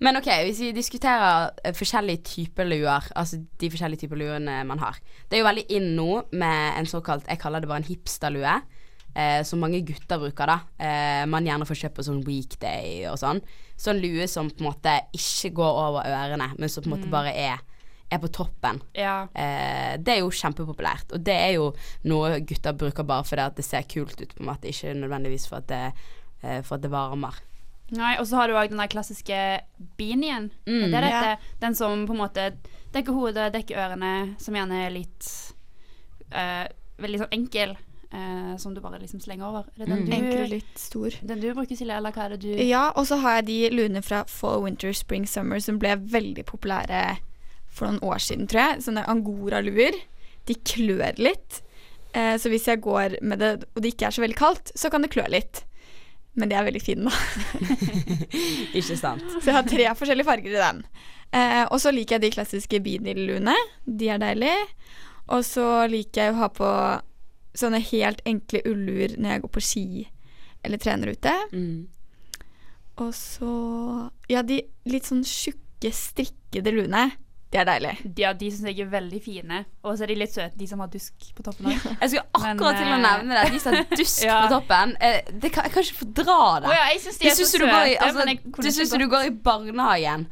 [0.00, 4.80] Men ok, hvis vi diskuterer eh, forskjellige typer luer, altså de forskjellige typer luene man
[4.80, 4.96] har.
[5.28, 6.10] Det er jo veldig inn nå
[6.40, 8.54] med en såkalt, jeg kaller det bare en hipsterlue,
[9.12, 10.56] eh, som mange gutter bruker da.
[10.80, 13.42] Eh, man gjerne får kjøpt på sånn weekday og sånn.
[13.80, 17.12] Sånn lue som på en måte ikke går over ørene, men som på en måte
[17.12, 17.60] bare er,
[18.10, 18.80] er på toppen.
[18.96, 19.26] Ja.
[19.36, 21.70] Eh, det er jo kjempepopulært, og det er jo
[22.08, 25.48] noe gutter bruker bare fordi at det ser kult ut, på en måte, ikke nødvendigvis
[25.50, 25.84] for at det,
[26.40, 27.44] eh, for at det varmer.
[27.96, 29.38] Nei, og så har du òg den der klassiske
[29.98, 30.50] beanien.
[30.66, 30.90] Mm.
[30.90, 31.36] Det er dette, Ja.
[31.60, 32.52] Den som på en måte
[32.94, 35.30] dekker hodet, dekker ørene, som gjerne er litt
[36.34, 36.66] uh,
[37.00, 37.76] Veldig sånn enkel.
[38.12, 39.68] Uh, som du bare liksom slenger over.
[39.78, 40.12] Er det den, Mm.
[40.16, 41.10] Enkel og litt stor.
[41.22, 43.58] den du bruker, Silje, eller hva er det du Ja, og så har jeg de
[43.70, 47.18] lune fra Fall, Winter, Spring, Summer som ble veldig populære
[47.70, 48.82] for noen år siden, tror jeg.
[48.82, 49.94] Sånne angora-luer.
[50.46, 51.62] De klør litt.
[52.12, 54.90] Eh, så hvis jeg går med det, og det ikke er så veldig kaldt, så
[54.90, 55.62] kan det klø litt.
[56.38, 57.14] Men de er veldig fine, da.
[58.78, 59.24] Ikke sant.
[59.40, 60.82] Så jeg har tre forskjellige farger i den.
[61.34, 63.54] Eh, og så liker jeg de klassiske beanie-luene.
[63.86, 64.66] De er deilige.
[65.30, 66.70] Og så liker jeg å ha på
[67.58, 69.86] sånne helt enkle ullur når jeg går på ski
[70.66, 71.34] eller trener ute.
[71.54, 71.88] Mm.
[73.00, 73.54] Og så
[74.30, 77.08] Ja, de litt sånn tjukke, strikkede luene.
[77.50, 78.10] De er deilige.
[78.22, 79.64] Ja, de syns jeg er veldig fine.
[79.82, 81.86] Og så er de litt søte, de som har dusk på toppen òg.
[82.00, 83.52] Jeg skulle akkurat Men, til å eh, nevne det.
[83.56, 84.36] De som har dusk Ja.
[84.46, 84.92] på toppen.
[85.02, 86.70] Eh, det kan, jeg kan ikke fordra det.
[86.70, 87.64] Oh, ja, jeg syns de er så søte.
[87.64, 90.28] du, går i- altså, det syns du går i barnehagen.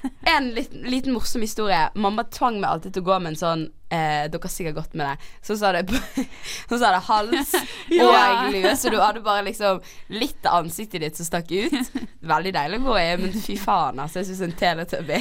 [0.36, 1.88] En liten, liten morsom historie.
[1.94, 4.94] Mamma tvang meg alltid til å gå med en sånn eh, Dere har sikkert gått
[4.98, 5.30] med det.
[5.46, 5.84] Så sa det,
[6.70, 7.54] så sa det hals
[8.04, 9.82] og lue, så du hadde bare liksom
[10.14, 11.92] litt av ansiktet ditt som stakk ut.
[12.20, 14.22] Veldig deilig å gå i, men fy faen, altså.
[14.22, 15.20] Jeg syns en teletubby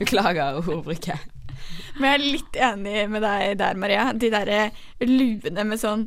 [0.00, 1.32] Beklager ordbruket.
[1.96, 4.10] Men jeg er litt enig med deg der, Maria.
[4.12, 6.06] De derre luene med sånn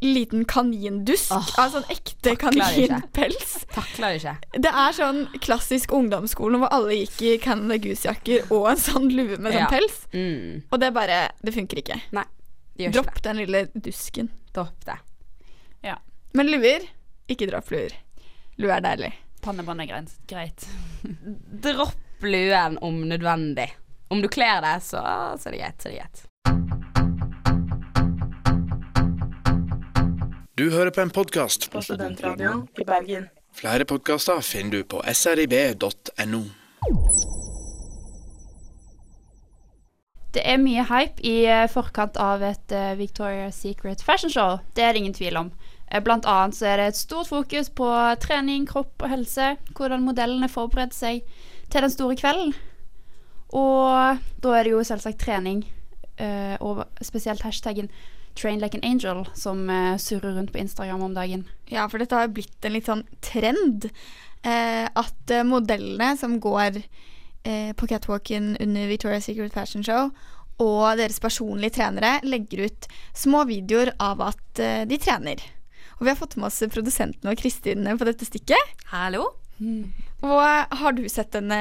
[0.00, 1.32] liten kanindusk.
[1.34, 3.54] oh, av sånn ekte det kaninpels.
[3.74, 4.34] Takler det ikke.
[4.66, 9.36] Det er sånn klassisk ungdomsskolen hvor alle gikk i Canada Goose-jakker og en sånn lue
[9.38, 9.70] med sånn Ja.
[9.72, 9.96] pels.
[10.14, 10.62] Mm.
[10.70, 12.00] Og det bare Det funker ikke.
[12.12, 12.24] Nei,
[12.76, 14.30] det gjør ikke Dropp den lille dusken.
[14.54, 14.98] Dropp det.
[15.82, 15.96] Ja.
[16.32, 16.86] Men luer,
[17.28, 17.92] ikke dropp luer.
[18.58, 19.12] Lue er deilig.
[19.42, 20.14] Pannebånd er greit.
[20.26, 20.68] greit.
[21.66, 23.70] Dropp luen om nødvendig.
[24.10, 25.02] Om du kler deg, så,
[25.38, 25.82] så er det greit.
[25.82, 26.22] Så er det greit.
[30.58, 31.68] Du hører på en podkast.
[31.70, 33.28] På Studentradioen i Bergen.
[33.54, 36.40] Flere podkaster finner du på srib.no.
[40.34, 44.58] Det er mye hype i eh, forkant av et eh, Victoria's Secret fashion show.
[44.74, 45.54] Det er det ingen tvil om.
[45.92, 47.94] Eh, Blant annet så er det et stort fokus på
[48.26, 49.54] trening, kropp og helse.
[49.78, 51.22] Hvordan modellene forbereder seg
[51.70, 52.54] til den store kvelden.
[53.54, 55.62] Og da er det jo selvsagt trening,
[56.18, 57.94] eh, og spesielt hashtaggen
[58.38, 61.44] 'train like an angel', som eh, surrer rundt på Instagram om dagen.
[61.66, 63.90] Ja, for dette har blitt en litt sånn trend.
[64.46, 66.78] Eh, at eh, modellene som går
[67.42, 70.12] eh, på catwalken under Victoria's Secret Fashion Show,
[70.58, 75.42] og deres personlige trenere legger ut små videoer av at eh, de trener.
[75.98, 78.78] Og vi har fått med oss produsenten og Kristin på dette stikket.
[78.92, 79.32] Hallo?
[80.22, 81.60] Og eh, har du sett denne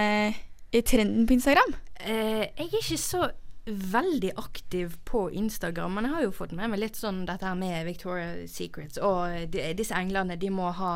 [0.85, 1.73] trenden på Instagram?
[2.05, 3.27] Eh, jeg er ikke så
[3.67, 7.57] veldig aktiv på Instagram, men jeg har jo fått med meg litt sånn dette her
[7.59, 8.99] med Victoria's Secrets.
[9.03, 10.93] Og de, disse englene, de må ha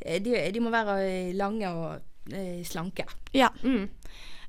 [0.00, 3.06] eh, de, de må være lange og eh, slanke.
[3.36, 3.52] Ja.
[3.62, 3.90] Mm.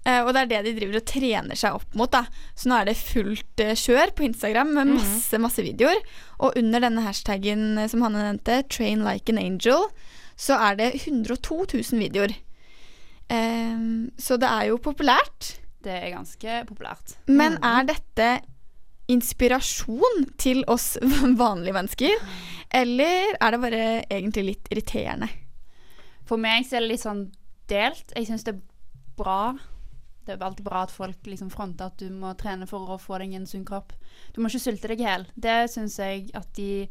[0.03, 2.11] Eh, og det er det de driver og trener seg opp mot.
[2.11, 2.25] da.
[2.59, 6.01] Så nå er det fullt eh, kjør på Instagram med masse masse videoer.
[6.43, 9.89] Og under denne hashtaggen eh, som Hanne nevnte, 'train like an angel',
[10.35, 12.35] så er det 102 000 videoer.
[14.19, 15.62] Så det er jo populært.
[15.83, 17.15] Det er ganske populært.
[17.27, 18.29] Men er dette
[19.11, 20.93] inspirasjon til oss
[21.43, 22.27] vanlige mennesker?
[22.73, 25.29] Eller er det bare egentlig litt irriterende?
[26.27, 27.25] For meg så er det litt sånn
[27.71, 28.13] delt.
[28.15, 28.61] Jeg syns det er
[29.19, 29.55] bra.
[30.23, 33.19] Det er alltid bra at folk liksom fronter at du må trene for å få
[33.19, 33.91] deg en sunn kropp.
[34.31, 35.27] Du må ikke sulte deg i hjel.
[35.35, 36.87] Det syns jeg at de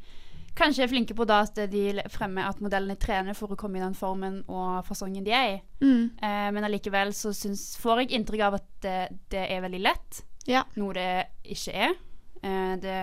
[0.58, 3.82] kanskje er flinke på da at de fremmer at modellene trener for å komme i
[3.84, 5.58] den formen og fasongen de er i.
[5.84, 6.04] Mm.
[6.20, 8.96] Eh, men allikevel så syns, får jeg inntrykk av at det,
[9.32, 10.64] det er veldig lett, Ja.
[10.76, 11.08] noe det
[11.56, 11.94] ikke er.
[12.42, 12.98] Eh, det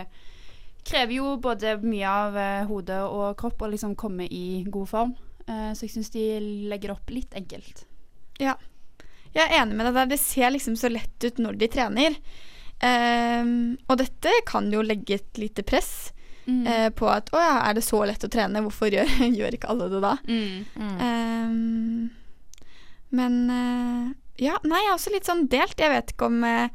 [0.90, 5.16] krever jo både mye av eh, hode og kropp å liksom komme i god form.
[5.48, 6.26] Eh, så jeg syns de
[6.70, 7.86] legger opp litt enkelt.
[8.40, 8.56] Ja.
[9.34, 10.06] Jeg er enig med deg der.
[10.14, 12.16] Det ser liksom så lett ut når de trener.
[12.82, 16.12] Ehm, og dette kan jo legge et lite press
[16.50, 16.62] Mm.
[16.68, 19.06] eh, på at å ja, er det så lett å trene, hvorfor gjør,
[19.40, 20.16] gjør ikke alle det da?
[20.26, 20.66] Mm.
[20.80, 22.10] Um,
[23.10, 25.80] men uh, ja, nei, jeg er også litt sånn delt.
[25.82, 26.70] Jeg vet ikke om uh,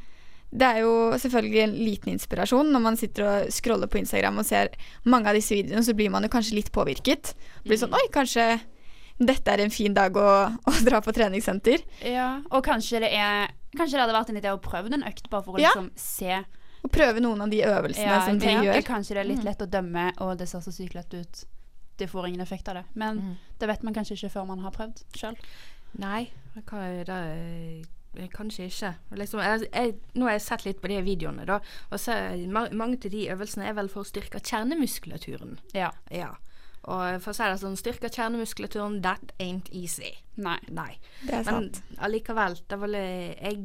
[0.55, 4.47] Det er jo selvfølgelig en liten inspirasjon når man sitter og scroller på Instagram og
[4.47, 4.71] ser
[5.09, 7.33] mange av disse videoene, så blir man jo kanskje litt påvirket.
[7.65, 8.49] Blir sånn Oi, kanskje
[9.15, 10.29] dette er en fin dag å,
[10.71, 11.83] å dra på treningssenter.
[12.03, 15.25] Ja, og kanskje det er Kanskje det hadde vært en idé å prøve en økt,
[15.27, 15.73] bare for å Ja.
[15.73, 16.37] liksom se.
[16.85, 18.83] Og prøve noen av de øvelsene Ja, som de tenker gjør.
[18.85, 21.43] kanskje det er litt lett å dømme, og det ser så sykt lett ut.
[21.97, 22.85] Det får ingen effekt av det.
[22.93, 23.35] Men Mm.
[23.59, 25.35] det vet man kanskje ikke før man har prøvd sjøl.
[25.97, 26.29] Nei,
[26.67, 28.93] hva er det eh, Kanskje ikke.
[29.19, 31.57] Liksom, jeg, jeg, nå har jeg sett litt på de videoene, da.
[31.91, 35.57] Og så er ma mange av de øvelsene er vel for å styrke kjernemuskulaturen.
[35.73, 35.89] Ja.
[36.09, 36.29] Ja.
[36.85, 40.13] Og for å si det sånn, styrke kjernemuskulaturen, that ain't easy.
[40.37, 40.59] Nei.
[40.69, 40.97] Nei.
[41.25, 41.81] Det er Men sant.
[41.97, 43.59] allikevel, det var litt, jeg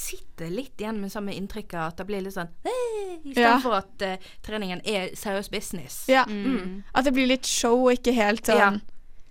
[0.00, 3.78] sitter litt igjen med samme inntrykket at det blir litt sånn «Hey!» I stedet Ja.
[3.78, 6.04] at uh, treningen er seriøs business.
[6.12, 6.24] Ja.
[6.28, 6.82] Mm.
[6.94, 8.70] At det blir litt show og ikke helt sånn Ja.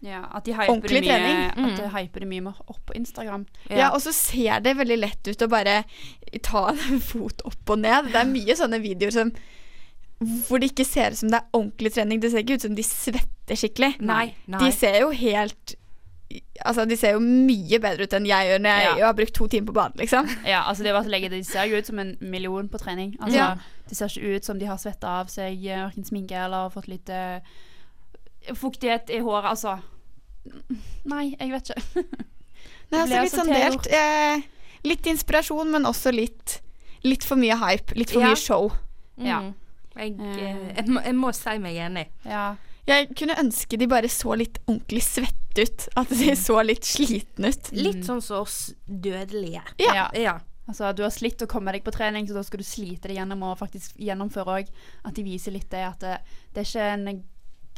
[0.06, 1.38] Ja, at de Ordentlig det mye, trening.
[1.56, 1.66] Mm.
[1.66, 3.46] At de hyper det mye mer opp på Instagram.
[3.72, 3.88] Ja.
[3.96, 5.84] og så ser det veldig lett ut å bare
[6.46, 8.12] ta en fot opp og ned.
[8.12, 9.32] Det er mye sånne videoer som
[10.48, 12.22] hvor det ikke ser ut som det er ordentlig trening.
[12.22, 13.96] Det ser ikke ut som de svetter skikkelig.
[14.06, 14.62] Nei, nei.
[14.62, 15.76] De ser jo helt
[16.66, 19.06] Altså, de ser jo mye bedre ut enn jeg gjør når jeg Ja.
[19.06, 20.28] har brukt to timer på badet, liksom.
[20.54, 22.68] Ja, altså det er bare å legge det De ser jo ut som en million
[22.70, 23.16] på trening.
[23.22, 23.56] Altså, Ja.
[23.90, 27.10] De ser ikke ut som de har svetta av seg verken sminke eller fått litt
[27.14, 27.40] eh,
[28.58, 29.52] fuktighet i håret.
[29.54, 29.78] Altså
[31.06, 32.04] Nei, jeg vet ikke.
[32.92, 33.88] Nei, altså litt så sånn delt.
[33.90, 34.42] Eh,
[34.86, 36.60] litt inspirasjon, men også litt,
[37.06, 37.96] litt for mye hype.
[37.98, 38.28] Litt for Ja.
[38.34, 38.72] mye show.
[39.18, 39.40] Ja.
[39.42, 39.54] Mm.
[39.96, 40.44] Jeg, Eh.
[40.44, 42.08] eh, jeg, må, jeg må si meg enig.
[42.26, 42.56] Ja.
[42.86, 45.88] Jeg kunne ønske de bare så litt ordentlig svette ut.
[45.98, 47.72] At de så litt slitne ut.
[47.74, 49.64] Litt sånn som oss dødelige.
[49.82, 50.10] Ja.
[50.14, 50.40] Ja.
[50.66, 53.20] Altså, du har slitt å komme deg på trening, så da skal du slite deg
[53.20, 54.74] gjennom å faktisk gjennomføre òg.
[55.06, 56.20] At de viser litt det at det,
[56.54, 57.24] det er ikke en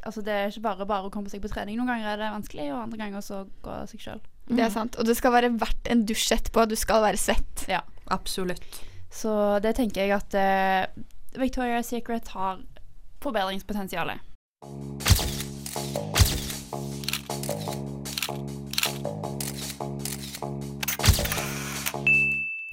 [0.06, 1.76] Altså, det er ikke bare bare å komme seg på trening.
[1.76, 4.20] Noen ganger er det vanskelig, og andre ganger så går det seg sjøl.
[4.48, 4.96] Det er sant.
[5.02, 6.64] Og det skal være verdt en dusj etterpå.
[6.70, 7.66] Du skal være svett.
[7.68, 7.82] Ja.
[8.14, 8.64] Absolutt.
[9.12, 9.34] Så
[9.66, 12.62] det tenker jeg at uh, Victoria's Secret har
[13.26, 14.14] forbedringspotensial.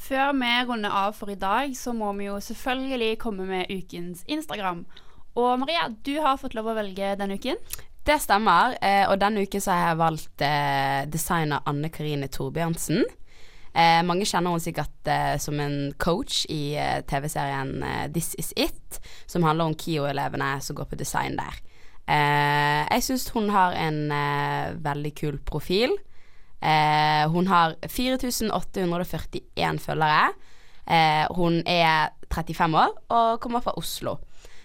[0.05, 4.23] Før vi runder av for i dag, så må vi jo selvfølgelig komme med ukens
[4.31, 4.85] Instagram.
[5.35, 7.59] Og Maria, du har fått lov å velge denne uken.
[8.05, 8.77] Det stemmer.
[8.85, 13.03] Eh, og denne uken så har jeg valgt eh, designer Anne Karine Torbjørnsen.
[13.75, 16.77] Eh, mange kjenner hun sikkert som en coach i
[17.11, 17.75] TV-serien
[18.15, 21.59] This Is It, som handler om KIO-elevene som går på design der.
[22.09, 25.97] Eh, jeg syns hun har en eh, veldig kul profil.
[26.61, 30.33] Eh, hun har 4841 følgere.
[30.85, 34.19] Eh, hun er 35 år og kommer fra Oslo.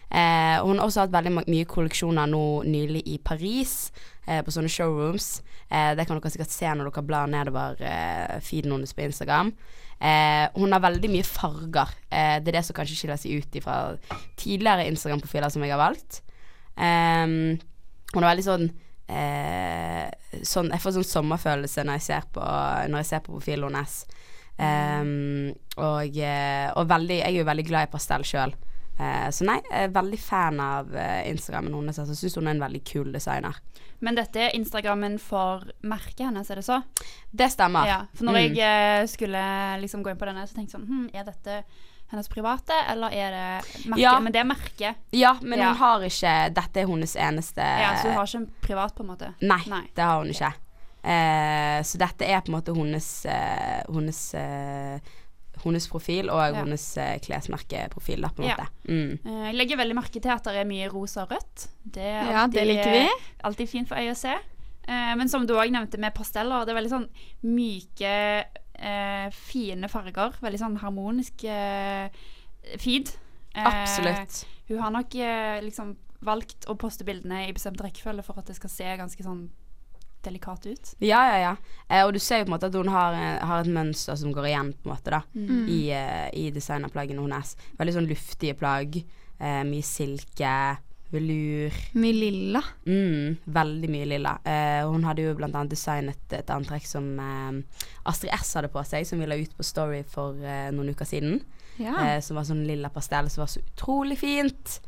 [0.10, 3.92] Eh, hun har også hatt veldig mye kolleksjoner nå nylig i Paris,
[4.28, 5.42] eh, på sånne showrooms.
[5.70, 7.76] Det kan dere sikkert se når dere blar nedover
[8.42, 9.54] feeden hennes på Instagram.
[10.00, 11.92] Eh, hun har veldig mye farger.
[12.08, 13.78] Eh, det er det som kanskje skiller seg ut fra
[14.40, 16.22] tidligere Instagram-profiler som jeg har valgt.
[16.80, 17.60] Ehm,
[18.14, 18.70] hun er veldig sånn
[19.10, 20.10] eh,
[20.46, 22.42] sånn, Jeg får sånn sommerfølelse når jeg ser på,
[22.90, 24.00] når jeg ser på profilen hennes.
[24.60, 28.52] Um, og, eh, og veldig, jeg er jo veldig glad i pastell sjøl.
[29.32, 32.00] så nei, jeg er veldig fan av eh, Instagrammen hennes.
[32.02, 33.56] Altså, syns hun er en veldig kul designer.
[34.04, 36.82] Men dette er Instagrammen for merket hennes, er det så?
[37.32, 37.88] Det stemmer.
[37.88, 38.56] Ja, for når Mm.
[38.58, 39.42] jeg eh, skulle
[39.80, 41.64] liksom gå inn på denne, så tenkte jeg sånn hm, Er dette
[42.12, 44.00] hennes private, eller er det merke?
[44.02, 44.20] Ja.
[44.20, 44.96] Men det er merke.
[45.14, 45.68] Ja, men Ja.
[45.70, 49.04] hun har ikke Dette er hennes eneste Ja, så hun har ikke en privat, på
[49.04, 49.34] en måte?
[49.42, 49.84] Nei, Nei.
[49.96, 50.54] det har hun ikke.
[51.04, 55.00] Eh, så dette er på en måte hennes eh, hennes, eh,
[55.64, 56.54] hennes profil og Ja.
[56.64, 58.56] hennes eh, klesmerkeprofil, da, på en Ja.
[58.56, 58.68] måte.
[58.88, 59.20] Mm.
[59.26, 61.68] Eh, Jeg legger veldig merke til at det er mye rosa og rødt.
[61.86, 63.10] Det er Ja, det liker vi.
[63.44, 64.34] alltid fint for øyet å se.
[64.88, 67.10] Eh, men som du òg nevnte med pasteller, det er veldig sånn
[67.44, 68.44] myke,
[68.82, 70.38] eh, fine farger.
[70.44, 72.10] Veldig sånn harmonisk eh,
[72.82, 73.12] feed.
[73.54, 74.44] Eh, Absolutt.
[74.70, 78.58] Hun har nok eh, liksom valgt å poste bildene i bestemt rekkefølge for at det
[78.58, 79.48] skal se ganske sånn
[80.26, 80.92] delikat ut.
[81.00, 81.54] Ja, ja, ja.
[81.88, 84.18] Eh, og du ser jo på en måte at hun har, eh, har et mønster
[84.20, 85.22] som går igjen, på en måte, da.
[85.36, 85.70] Mm.
[85.72, 87.56] I, eh, i designerplaggene hennes.
[87.80, 89.00] Veldig sånn luftige plagg.
[89.40, 90.54] Eh, mye silke,
[91.12, 91.74] velur.
[91.98, 92.62] Mye lilla.
[92.86, 94.36] Mm, veldig mye lilla.
[94.44, 99.08] Eh, hun hadde jo annet designet et antrekk som eh, Astrid S hadde på seg,
[99.08, 101.40] som vi la ut på Story for eh, noen uker siden.
[101.80, 101.96] Ja.
[102.04, 104.80] Eh, som var sånn lilla pastell, som var så utrolig fint.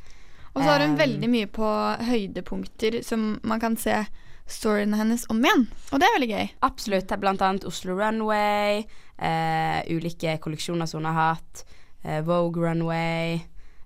[0.52, 1.68] Og så har hun Eh, veldig mye på
[2.10, 4.04] høydepunkter som man kan se
[4.52, 5.70] storyene hennes om igjen.
[5.92, 6.50] Og det er veldig gøy.
[6.68, 7.14] Absolutt.
[7.22, 8.84] Blant annet Oslo Runway,
[9.18, 11.64] eh, ulike kolleksjoner som hun har hatt.
[12.26, 13.44] Vogue Runway.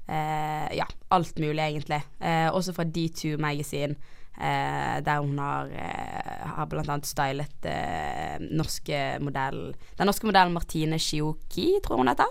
[0.08, 0.86] Eh, ja,
[1.16, 2.01] alt mulig, egentlig.
[2.20, 3.95] Eh, også fra D2 Magazine,
[4.38, 10.99] eh, der hun har, eh, har annet stylet eh, norske modell Den norske modellen Martine
[10.99, 12.30] Shioki, tror hun heter.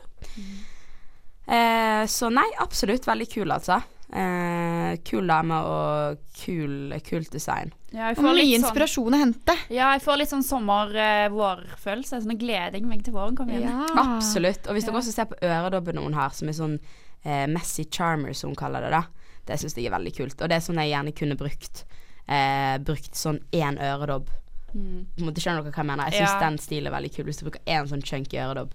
[1.46, 3.82] Eh, så nei, absolutt veldig kul, altså.
[4.12, 7.72] Eh, kul dame og kul, kult design.
[7.90, 9.54] Ja, jeg Og får mye sånn, inspirasjon å hente.
[9.70, 13.80] ja, jeg får litt sånn sommer-vår-følelse Sånn gleder jeg meg til våren kommer igjen.
[13.98, 14.66] Absolutt.
[14.68, 15.00] Og hvis dere Ja.
[15.00, 16.78] også ser på øredobbene hun har, som er sånn
[17.24, 19.04] eh, messy charmer, som hun kaller det, da.
[19.46, 20.42] Det syns jeg er veldig kult.
[20.42, 21.84] Og det er sånn jeg gjerne kunne brukt.
[22.28, 24.28] Eh, brukt sånn én øredobb.
[24.74, 25.06] Mm.
[25.16, 26.10] På en måte Skjønner dere hva jeg mener?
[26.10, 26.40] Jeg syns Ja.
[26.50, 27.24] den stilen er veldig kul.
[27.24, 28.70] Hvis du bruker én sånn chunky øredobb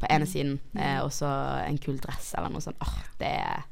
[0.00, 0.28] på ene Mm.
[0.28, 1.26] siden, eh, og så
[1.66, 2.76] en kul dress eller noe sånt.
[2.80, 3.64] Åh, det er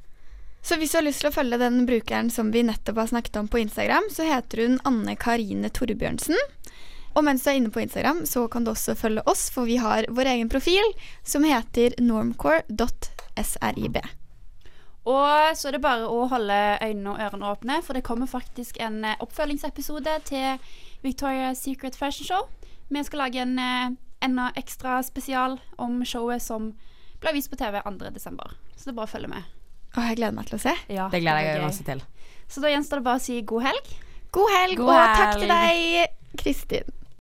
[0.66, 3.36] Så hvis du har lyst til å følge den brukeren som vi nettopp har snakket
[3.38, 6.34] om på Instagram, så heter hun Anne Karine Torbjørnsen.
[7.14, 9.76] Og mens du er inne på Instagram, så kan du også følge oss, for vi
[9.78, 10.90] har vår egen profil
[11.22, 14.00] som heter normcore.srib.
[15.06, 18.80] Og så er det bare å holde øynene og ørene åpne, for det kommer faktisk
[18.82, 20.58] en eh, oppfølgingsepisode til
[21.06, 22.48] Victoria's Secret Fashion Show.
[22.90, 23.94] Vi skal lage en eh,
[24.26, 26.72] enda ekstra spesial om showet som
[27.22, 28.18] ble vist på TV 2.12.
[28.18, 29.55] Så det er bare å følge med.
[29.96, 30.74] Og jeg gleder meg til å se.
[30.92, 32.02] Ja, Det gleder jeg meg masse til.
[32.52, 33.92] Så da gjenstår det bare å si god helg.
[34.36, 36.92] God helg, God og takk til deg, Kristin.